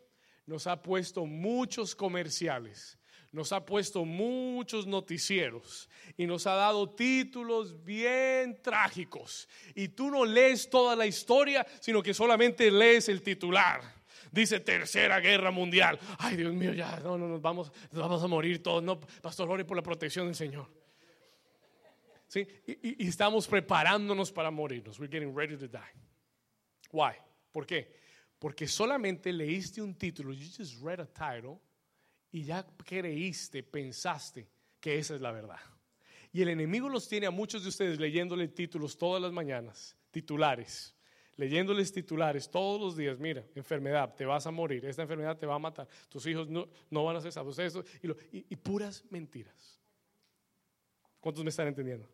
[0.48, 2.98] nos ha puesto muchos comerciales,
[3.32, 9.48] nos ha puesto muchos noticieros y nos ha dado títulos bien trágicos.
[9.76, 13.97] Y tú no lees toda la historia, sino que solamente lees el titular.
[14.32, 16.00] Dice Tercera Guerra Mundial.
[16.20, 18.84] Ay, Dios mío, ya, no, no, nos vamos, vamos a morir todos.
[18.84, 20.68] No, Pastor, ore por la protección del Señor.
[22.28, 22.46] ¿Sí?
[22.66, 25.00] Y, y estamos preparándonos para morirnos.
[25.00, 25.80] We're getting ready to die.
[26.92, 27.14] Why?
[27.52, 27.96] ¿Por qué?
[28.40, 31.60] Porque solamente leíste un título, you just read a title,
[32.32, 34.48] y ya creíste, pensaste
[34.80, 35.60] que esa es la verdad.
[36.32, 40.94] Y el enemigo los tiene a muchos de ustedes leyéndole títulos todas las mañanas, titulares,
[41.38, 43.18] leyéndoles titulares todos los días.
[43.20, 46.68] Mira, enfermedad, te vas a morir, esta enfermedad te va a matar, tus hijos no,
[46.90, 47.84] no van a ser salvos, eso,
[48.32, 49.80] y, y puras mentiras.
[51.20, 52.08] ¿Cuántos me están entendiendo?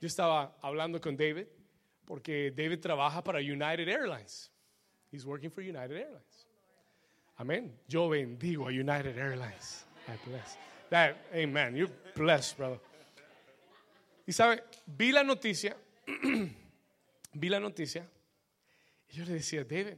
[0.00, 1.46] Yo estaba hablando con David,
[2.04, 4.50] porque David trabaja para United Airlines.
[5.10, 6.48] He's working for United Airlines.
[7.36, 7.78] Amén.
[7.88, 9.86] Yo bendigo a United Airlines.
[10.06, 10.58] I bless.
[10.90, 11.76] That, amen.
[11.76, 12.80] You blessed, brother.
[14.26, 15.76] Y sabe, vi la noticia,
[17.32, 18.08] vi la noticia,
[19.14, 19.96] yo le decía, David,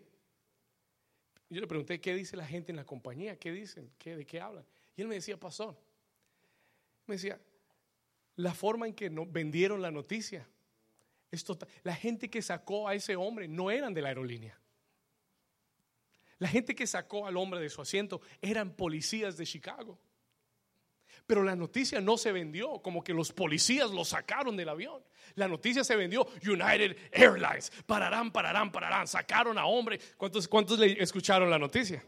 [1.48, 4.40] yo le pregunté qué dice la gente en la compañía, qué dicen, ¿Qué, de qué
[4.40, 4.64] hablan.
[4.96, 5.76] Y él me decía, pastor,
[7.06, 7.40] me decía,
[8.36, 10.46] la forma en que vendieron la noticia,
[11.30, 14.58] es total, la gente que sacó a ese hombre no eran de la aerolínea.
[16.38, 19.98] La gente que sacó al hombre de su asiento eran policías de Chicago.
[21.26, 25.02] Pero la noticia no se vendió como que los policías lo sacaron del avión.
[25.34, 27.72] La noticia se vendió United Airlines.
[27.84, 29.08] Pararán, pararán, pararán.
[29.08, 29.98] Sacaron a hombre.
[30.16, 32.02] ¿Cuántos, cuántos le escucharon la noticia?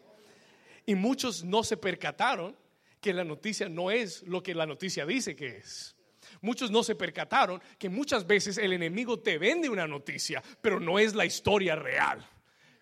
[0.87, 2.57] Y muchos no se percataron
[3.01, 5.97] que la noticia no es lo que la noticia dice que es.
[6.41, 10.99] Muchos no se percataron que muchas veces el enemigo te vende una noticia, pero no
[10.99, 12.25] es la historia real.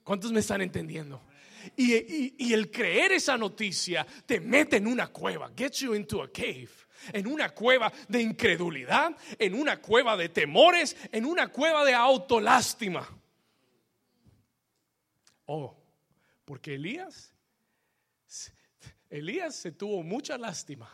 [0.05, 1.22] ¿Cuántos me están entendiendo?
[1.76, 6.68] Y, el creer esa noticia te mete en una cueva, gets you into a cave
[7.12, 13.06] en una cueva de incredulidad, en una cueva de temores, en una cueva de autolástima.
[15.46, 15.76] Oh,
[16.44, 17.32] porque Elías,
[19.08, 20.90] Elías se tuvo mucha lástima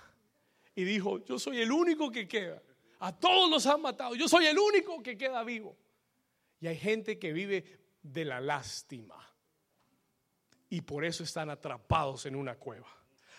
[0.75, 2.63] y dijo, yo soy el único que queda.
[2.99, 5.77] A todos los han matado, yo soy el único que queda vivo.
[6.61, 7.65] Y hay gente que vive
[8.03, 9.32] de la lástima
[10.73, 12.87] y por eso están atrapados en una cueva.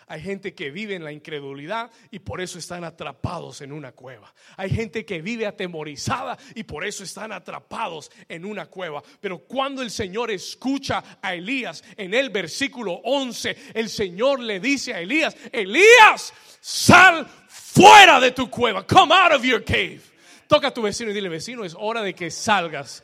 [0.05, 4.31] Hay gente que vive en la incredulidad y por eso están atrapados en una cueva.
[4.55, 9.01] Hay gente que vive atemorizada y por eso están atrapados en una cueva.
[9.19, 14.93] Pero cuando el Señor escucha a Elías en el versículo 11, el Señor le dice
[14.93, 16.31] a Elías, Elías,
[16.61, 18.85] sal fuera de tu cueva.
[18.85, 20.01] Come out of your cave.
[20.47, 23.03] Toca a tu vecino y dile, vecino, es hora de que salgas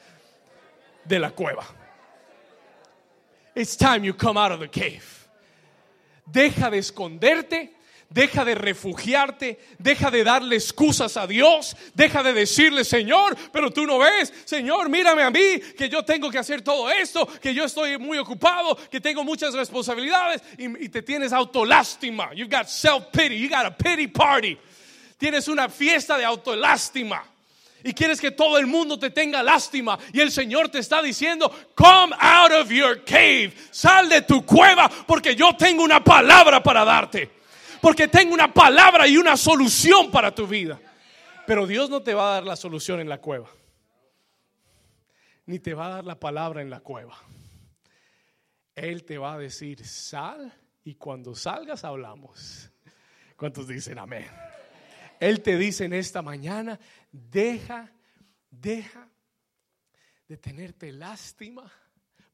[1.03, 1.88] de la cueva.
[3.55, 5.27] It's time you come out of the cave.
[6.31, 7.69] Deja de esconderte.
[8.11, 13.85] Deja de refugiarte, deja de darle excusas a Dios, deja de decirle, Señor, pero tú
[13.85, 17.65] no ves, Señor, mírame a mí, que yo tengo que hacer todo esto, que yo
[17.65, 22.33] estoy muy ocupado, que tengo muchas responsabilidades y, y te tienes autolástima.
[22.33, 24.57] You've got self-pity, you got a pity party.
[25.19, 27.23] Tienes una fiesta de autolástima
[27.83, 31.49] y quieres que todo el mundo te tenga lástima y el Señor te está diciendo,
[31.75, 36.83] come out of your cave, sal de tu cueva porque yo tengo una palabra para
[36.83, 37.29] darte,
[37.81, 40.79] porque tengo una palabra y una solución para tu vida.
[41.47, 43.49] Pero Dios no te va a dar la solución en la cueva.
[45.45, 47.17] ni te va a dar la palabra en la cueva.
[48.75, 50.53] Él te va a decir, sal
[50.83, 52.69] y cuando salgas hablamos.
[53.35, 54.27] ¿Cuántos dicen amén?
[55.19, 56.79] Él te dice en esta mañana,
[57.11, 57.91] deja,
[58.49, 59.09] deja
[60.27, 61.71] de tenerte lástima.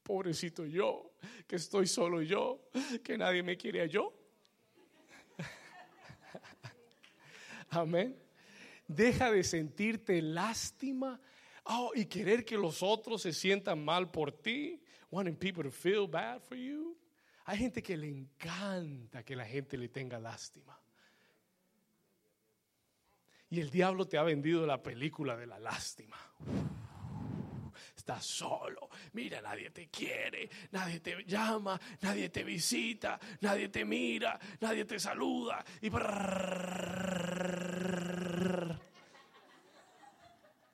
[0.02, 1.16] Pobrecito yo,
[1.48, 2.70] que estoy solo yo,
[3.02, 4.14] que nadie me quiere a yo.
[7.70, 8.16] Amén.
[8.86, 11.20] Deja de sentirte lástima
[11.64, 14.80] oh, y querer que los otros se sientan mal por ti.
[15.10, 16.96] Wanting people to feel bad for you.
[17.46, 20.78] Hay gente que le encanta que la gente le tenga lástima.
[23.56, 26.18] Y el diablo te ha vendido la película de la lástima.
[27.96, 34.38] Estás solo, mira, nadie te quiere, nadie te llama, nadie te visita, nadie te mira,
[34.60, 35.64] nadie te saluda.
[35.80, 35.88] Y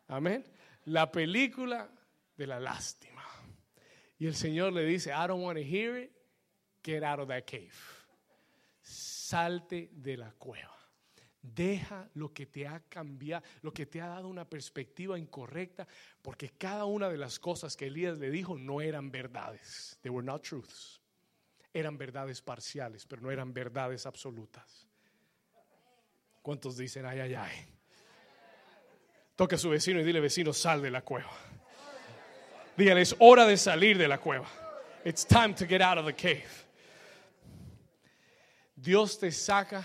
[0.09, 0.45] Amén.
[0.87, 1.89] La película
[2.37, 3.23] de la lástima.
[4.19, 6.11] Y el Señor le dice, I don't want to hear it,
[6.83, 7.71] get out of that cave.
[8.83, 10.82] Salte de la cueva.
[11.43, 15.89] Deja lo que te ha cambiado, lo que te ha dado una perspectiva incorrecta,
[16.23, 19.99] porque cada una de las cosas que Elías le dijo no eran verdades.
[20.03, 21.01] They were not truths.
[21.75, 24.87] Eran verdades parciales, pero no eran verdades absolutas.
[26.43, 27.53] ¿Cuántos dicen ay, ay, ay?
[29.35, 31.31] Toca a su vecino y dile, vecino, sal de la cueva.
[32.77, 34.47] Dígale, es hora de salir de la cueva.
[35.05, 36.47] It's time to get out of the cave.
[38.77, 39.85] Dios te saca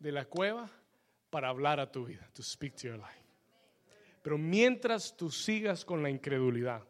[0.00, 0.68] de la cueva
[1.30, 3.24] para hablar a tu vida, to speak to your life.
[4.22, 6.82] Pero mientras tú sigas con la incredulidad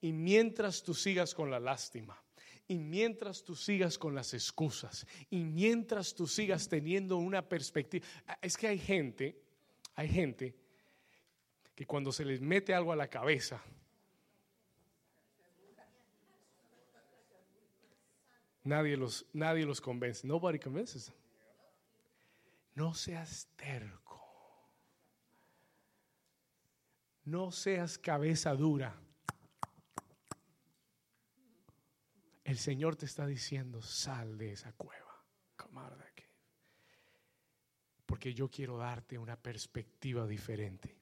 [0.00, 2.20] y mientras tú sigas con la lástima
[2.66, 8.04] y mientras tú sigas con las excusas y mientras tú sigas teniendo una perspectiva,
[8.42, 9.40] es que hay gente,
[9.94, 10.54] hay gente
[11.74, 13.62] que cuando se les mete algo a la cabeza,
[18.64, 20.26] nadie los, nadie los convence.
[20.26, 21.23] Nobody convinces them.
[22.74, 24.22] No seas terco.
[27.24, 29.00] No seas cabeza dura.
[32.44, 35.04] El Señor te está diciendo, sal de esa cueva.
[38.14, 40.96] Porque yo quiero darte una perspectiva diferente.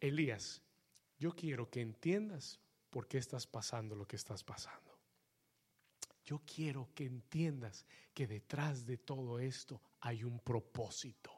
[0.00, 0.60] Elías,
[1.18, 2.58] yo quiero que entiendas
[2.90, 4.98] por qué estás pasando lo que estás pasando.
[6.24, 11.32] Yo quiero que entiendas que detrás de todo esto hay un propósito.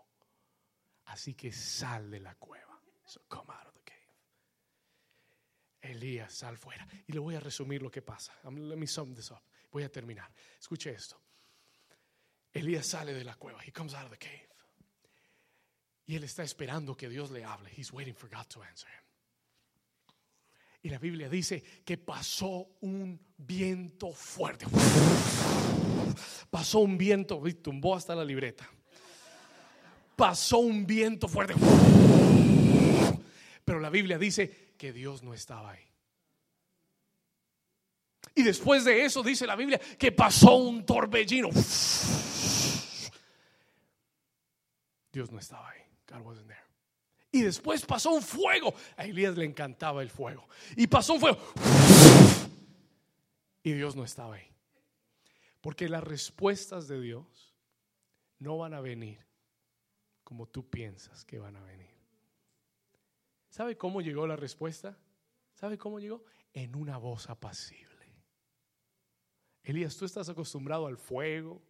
[1.06, 2.78] Así que sal de la cueva.
[3.06, 3.96] So come out of the cave.
[5.80, 6.86] Elías, sal fuera.
[7.06, 8.34] Y le voy a resumir lo que pasa.
[8.44, 9.42] Let me sum this up.
[9.70, 10.30] Voy a terminar.
[10.60, 11.18] Escuche esto.
[12.52, 13.60] Elías sale de la cueva.
[13.64, 14.48] He comes out of the cave.
[16.06, 17.70] Y él está esperando que Dios le hable.
[17.74, 19.04] He's waiting for God to answer him.
[20.82, 24.66] Y la Biblia dice que pasó un viento fuerte.
[26.50, 28.68] Pasó un viento, tumbó hasta la libreta.
[30.16, 31.54] Pasó un viento fuerte.
[33.64, 35.84] Pero la Biblia dice que Dios no estaba ahí.
[38.34, 41.50] Y después de eso dice la Biblia que pasó un torbellino.
[45.12, 45.80] Dios no estaba ahí.
[46.08, 46.62] God wasn't there.
[47.30, 48.74] Y después pasó un fuego.
[48.96, 50.48] A Elías le encantaba el fuego.
[50.76, 51.38] Y pasó un fuego.
[53.62, 54.48] Y Dios no estaba ahí.
[55.68, 57.54] Porque las respuestas de Dios
[58.38, 59.18] no van a venir
[60.24, 61.94] como tú piensas que van a venir.
[63.50, 64.96] ¿Sabe cómo llegó la respuesta?
[65.52, 66.24] ¿Sabe cómo llegó?
[66.54, 68.06] En una voz apacible.
[69.62, 71.60] Elías, tú estás acostumbrado al fuego,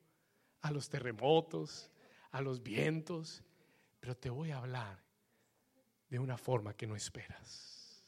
[0.61, 1.91] a los terremotos,
[2.31, 3.43] a los vientos,
[3.99, 5.03] pero te voy a hablar
[6.09, 8.01] de una forma que no esperas.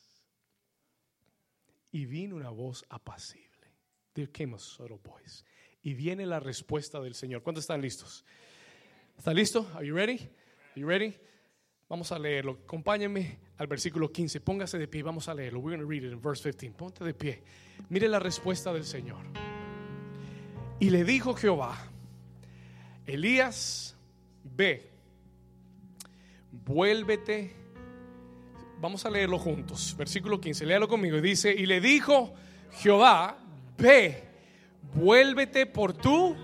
[1.90, 3.50] Y vino una voz apacible.
[4.12, 5.42] There came a subtle voice.
[5.82, 7.42] Y viene la respuesta del Señor.
[7.42, 8.24] ¿Cuántos están listos?
[9.16, 9.66] ¿Están listos?
[9.74, 10.18] Are you ready?
[10.72, 11.14] Are you ready?
[11.88, 12.58] Vamos a leerlo.
[12.64, 14.40] Acompáñenme al versículo 15.
[14.40, 15.02] Póngase de pie.
[15.02, 15.60] Vamos a leerlo.
[15.60, 16.72] We're going to read it in verse 15.
[16.76, 17.42] Ponte de pie.
[17.88, 19.24] Mire la respuesta del Señor.
[20.78, 21.76] Y le dijo Jehová,
[23.06, 23.96] Elías,
[24.44, 24.90] ve,
[26.50, 27.60] vuélvete
[28.80, 29.94] Vamos a leerlo juntos.
[29.96, 31.18] Versículo 15, léalo conmigo.
[31.18, 32.32] Y dice, y le dijo
[32.72, 33.36] Jehová,
[33.76, 34.29] ve,
[34.94, 36.36] vuélvete por tu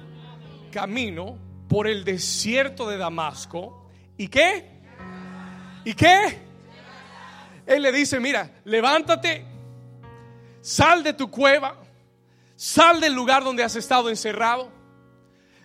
[0.70, 1.38] camino,
[1.68, 3.88] por el desierto de Damasco.
[4.16, 4.68] ¿Y qué?
[5.84, 6.38] ¿Y qué?
[7.66, 9.44] Él le dice, mira, levántate,
[10.60, 11.76] sal de tu cueva,
[12.54, 14.70] sal del lugar donde has estado encerrado,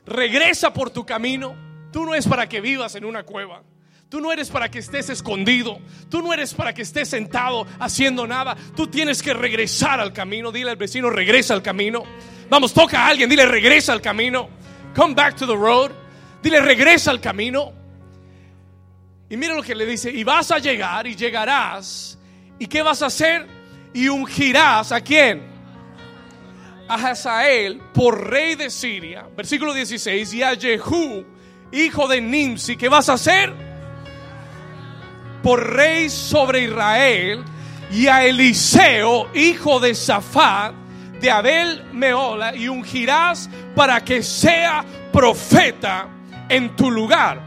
[0.06, 1.56] regresa por tu camino.
[1.92, 3.64] Tú no es para que vivas en una cueva.
[4.12, 5.80] Tú no eres para que estés escondido.
[6.10, 8.58] Tú no eres para que estés sentado haciendo nada.
[8.76, 10.52] Tú tienes que regresar al camino.
[10.52, 12.04] Dile al vecino, regresa al camino.
[12.50, 14.50] Vamos, toca a alguien, dile, regresa al camino.
[14.94, 15.92] Come back to the road.
[16.44, 17.72] Dile, regresa al camino.
[19.30, 22.20] Y mira lo que le dice, y vas a llegar y llegarás.
[22.60, 23.48] ¿Y qué vas a hacer?
[23.94, 25.42] Y ungirás a quién?
[26.90, 29.30] A Hazael por rey de Siria.
[29.38, 30.34] Versículo 16.
[30.34, 31.26] Y a Jehú,
[31.72, 33.71] hijo de Nimsi, ¿qué vas a hacer?
[35.44, 37.44] Por rey sobre Israel
[37.92, 40.74] y a Eliseo, hijo de Safat,
[41.20, 46.08] de Abel Meola, y ungirás para que sea profeta
[46.50, 47.42] en tu lugar.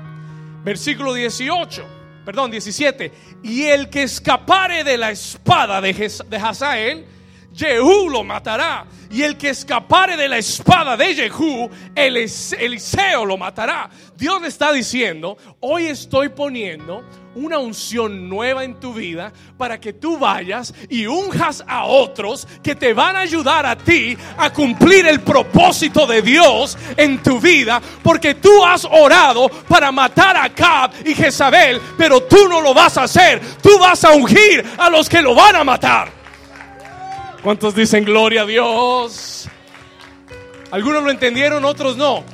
[0.62, 1.84] Versículo 18,
[2.24, 3.12] perdón, 17.
[3.42, 6.10] Y el que escapare de la espada de,
[6.42, 7.04] Hazael,
[7.54, 8.86] Jehú lo matará.
[9.10, 13.88] Y el que escapare de la espada de Jehú, Eliseo lo matará.
[14.16, 17.04] Dios le está diciendo, hoy estoy poniendo
[17.36, 22.74] una unción nueva en tu vida para que tú vayas y unjas a otros que
[22.74, 27.80] te van a ayudar a ti a cumplir el propósito de Dios en tu vida,
[28.02, 32.98] porque tú has orado para matar a Cab y Jezabel, pero tú no lo vas
[32.98, 36.23] a hacer, tú vas a ungir a los que lo van a matar.
[37.44, 39.50] ¿Cuántos dicen gloria a Dios?
[40.70, 42.24] Algunos lo entendieron, otros no.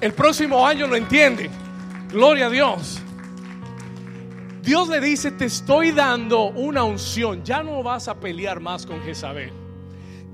[0.00, 1.50] El próximo año lo entiende.
[2.10, 2.98] Gloria a Dios.
[4.62, 7.44] Dios le dice, te estoy dando una unción.
[7.44, 9.52] Ya no vas a pelear más con Jezabel.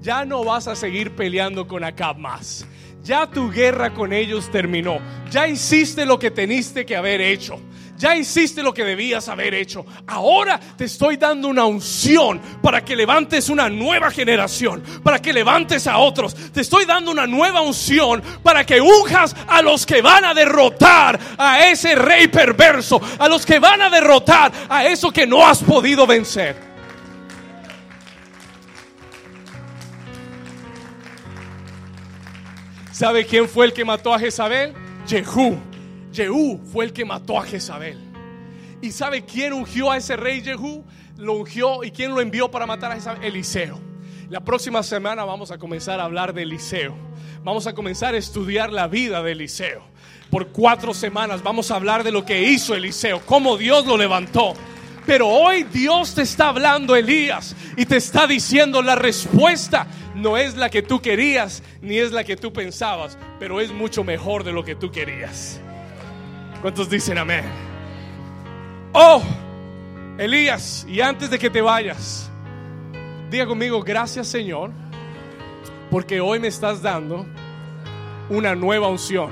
[0.00, 2.64] Ya no vas a seguir peleando con Acab más.
[3.02, 5.00] Ya tu guerra con ellos terminó.
[5.28, 7.58] Ya hiciste lo que teniste que haber hecho.
[7.96, 9.86] Ya hiciste lo que debías haber hecho.
[10.06, 15.86] Ahora te estoy dando una unción para que levantes una nueva generación, para que levantes
[15.86, 16.34] a otros.
[16.52, 21.18] Te estoy dando una nueva unción para que unjas a los que van a derrotar
[21.38, 25.62] a ese rey perverso, a los que van a derrotar a eso que no has
[25.62, 26.74] podido vencer.
[32.90, 34.72] ¿Sabe quién fue el que mató a Jezabel?
[35.06, 35.73] Jehú.
[36.14, 37.98] Jehú fue el que mató a Jezabel.
[38.80, 40.84] ¿Y sabe quién ungió a ese rey Jehú?
[41.16, 43.24] Lo ungió y quién lo envió para matar a Jezabel?
[43.24, 43.80] Eliseo.
[44.30, 46.94] La próxima semana vamos a comenzar a hablar de Eliseo.
[47.42, 49.82] Vamos a comenzar a estudiar la vida de Eliseo.
[50.30, 54.54] Por cuatro semanas vamos a hablar de lo que hizo Eliseo, cómo Dios lo levantó.
[55.06, 60.56] Pero hoy Dios te está hablando, Elías, y te está diciendo la respuesta no es
[60.56, 64.52] la que tú querías, ni es la que tú pensabas, pero es mucho mejor de
[64.52, 65.60] lo que tú querías.
[66.64, 67.44] ¿Cuántos dicen amén?
[68.94, 69.22] Oh,
[70.16, 72.30] Elías, y antes de que te vayas,
[73.30, 74.70] diga conmigo, gracias Señor,
[75.90, 77.26] porque hoy me estás dando
[78.30, 79.30] una nueva unción.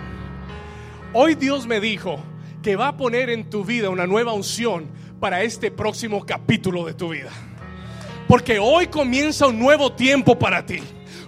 [1.14, 2.20] Hoy Dios me dijo
[2.62, 6.92] que va a poner en tu vida una nueva unción para este próximo capítulo de
[6.92, 7.30] tu vida.
[8.28, 10.80] Porque hoy comienza un nuevo tiempo para ti.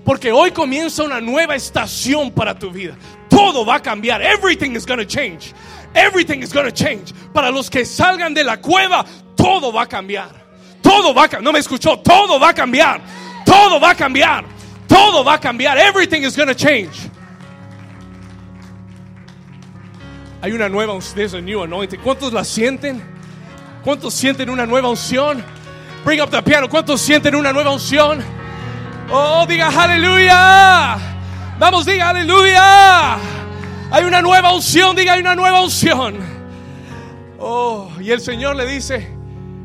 [0.05, 2.95] Porque hoy comienza una nueva estación para tu vida.
[3.31, 4.21] Todo va a cambiar.
[4.21, 5.55] Everything is going to change.
[5.95, 7.13] Everything is going to change.
[7.33, 9.05] Para los que salgan de la cueva,
[9.37, 10.31] todo va a cambiar.
[10.83, 11.43] Todo va a cambiar.
[11.43, 11.99] No me escuchó.
[12.03, 13.01] Todo va a cambiar.
[13.45, 14.45] Todo va a cambiar.
[14.89, 15.79] Todo va a cambiar.
[15.79, 17.11] Everything is going to change.
[20.43, 22.01] Hay una nueva, there's new anointing.
[22.01, 23.03] ¿Cuántos la sienten?
[23.83, 25.43] ¿Cuántos sienten una nueva unción?
[26.05, 26.69] Bring up the piano.
[26.69, 28.23] ¿Cuántos sienten una nueva unción?
[29.11, 30.99] Oh, diga aleluya.
[31.59, 33.17] Vamos, diga aleluya.
[33.95, 36.19] Hay una nueva unción, diga, hay una nueva unción.
[37.39, 39.07] Oh, y el Señor le dice,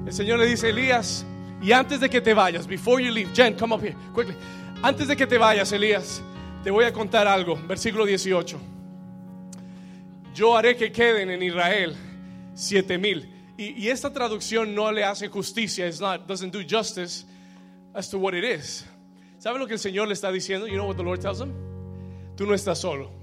[0.06, 1.26] el Señor le dice, Elías,
[1.64, 4.36] y antes de que te vayas, before you leave, Jen, come up here, quickly.
[4.84, 6.22] Antes de que te vayas, Elías,
[6.64, 7.60] te voy a contar algo.
[7.68, 8.60] Versículo 18.
[10.36, 11.96] Yo haré que queden en Israel
[12.54, 13.34] siete mil.
[13.58, 17.26] Y, y, esta traducción no le hace justicia, it's not, doesn't do justice
[17.96, 18.86] as to what it is.
[19.40, 20.68] ¿Sabe lo que el Señor le está diciendo?
[20.68, 21.52] You know what the Lord tells him?
[22.36, 23.19] Tú no estás solo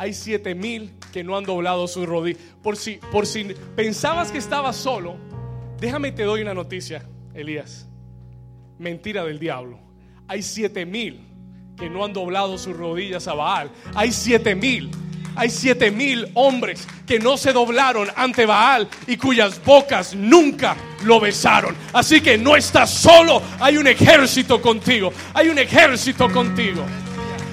[0.00, 2.38] hay siete mil que no han doblado su rodilla.
[2.62, 3.44] Por si, por si
[3.76, 5.18] pensabas que estabas solo,
[5.78, 7.04] déjame te doy una noticia,
[7.34, 7.86] Elías.
[8.78, 9.78] Mentira del diablo.
[10.26, 11.20] Hay siete mil
[11.76, 13.70] que no han doblado sus rodillas a Baal.
[13.94, 14.90] Hay siete mil.
[15.36, 21.20] Hay siete mil hombres que no se doblaron ante Baal y cuyas bocas nunca lo
[21.20, 21.76] besaron.
[21.92, 23.42] Así que no estás solo.
[23.60, 25.12] Hay un ejército contigo.
[25.34, 26.86] Hay un ejército contigo.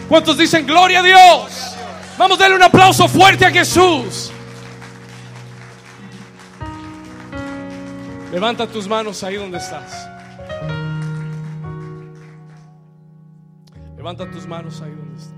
[0.07, 1.76] ¿Cuántos dicen gloria a Dios?
[2.17, 4.31] Vamos a darle un aplauso fuerte a Jesús.
[8.31, 10.09] Levanta tus manos ahí donde estás.
[13.95, 15.36] Levanta tus manos ahí donde estás.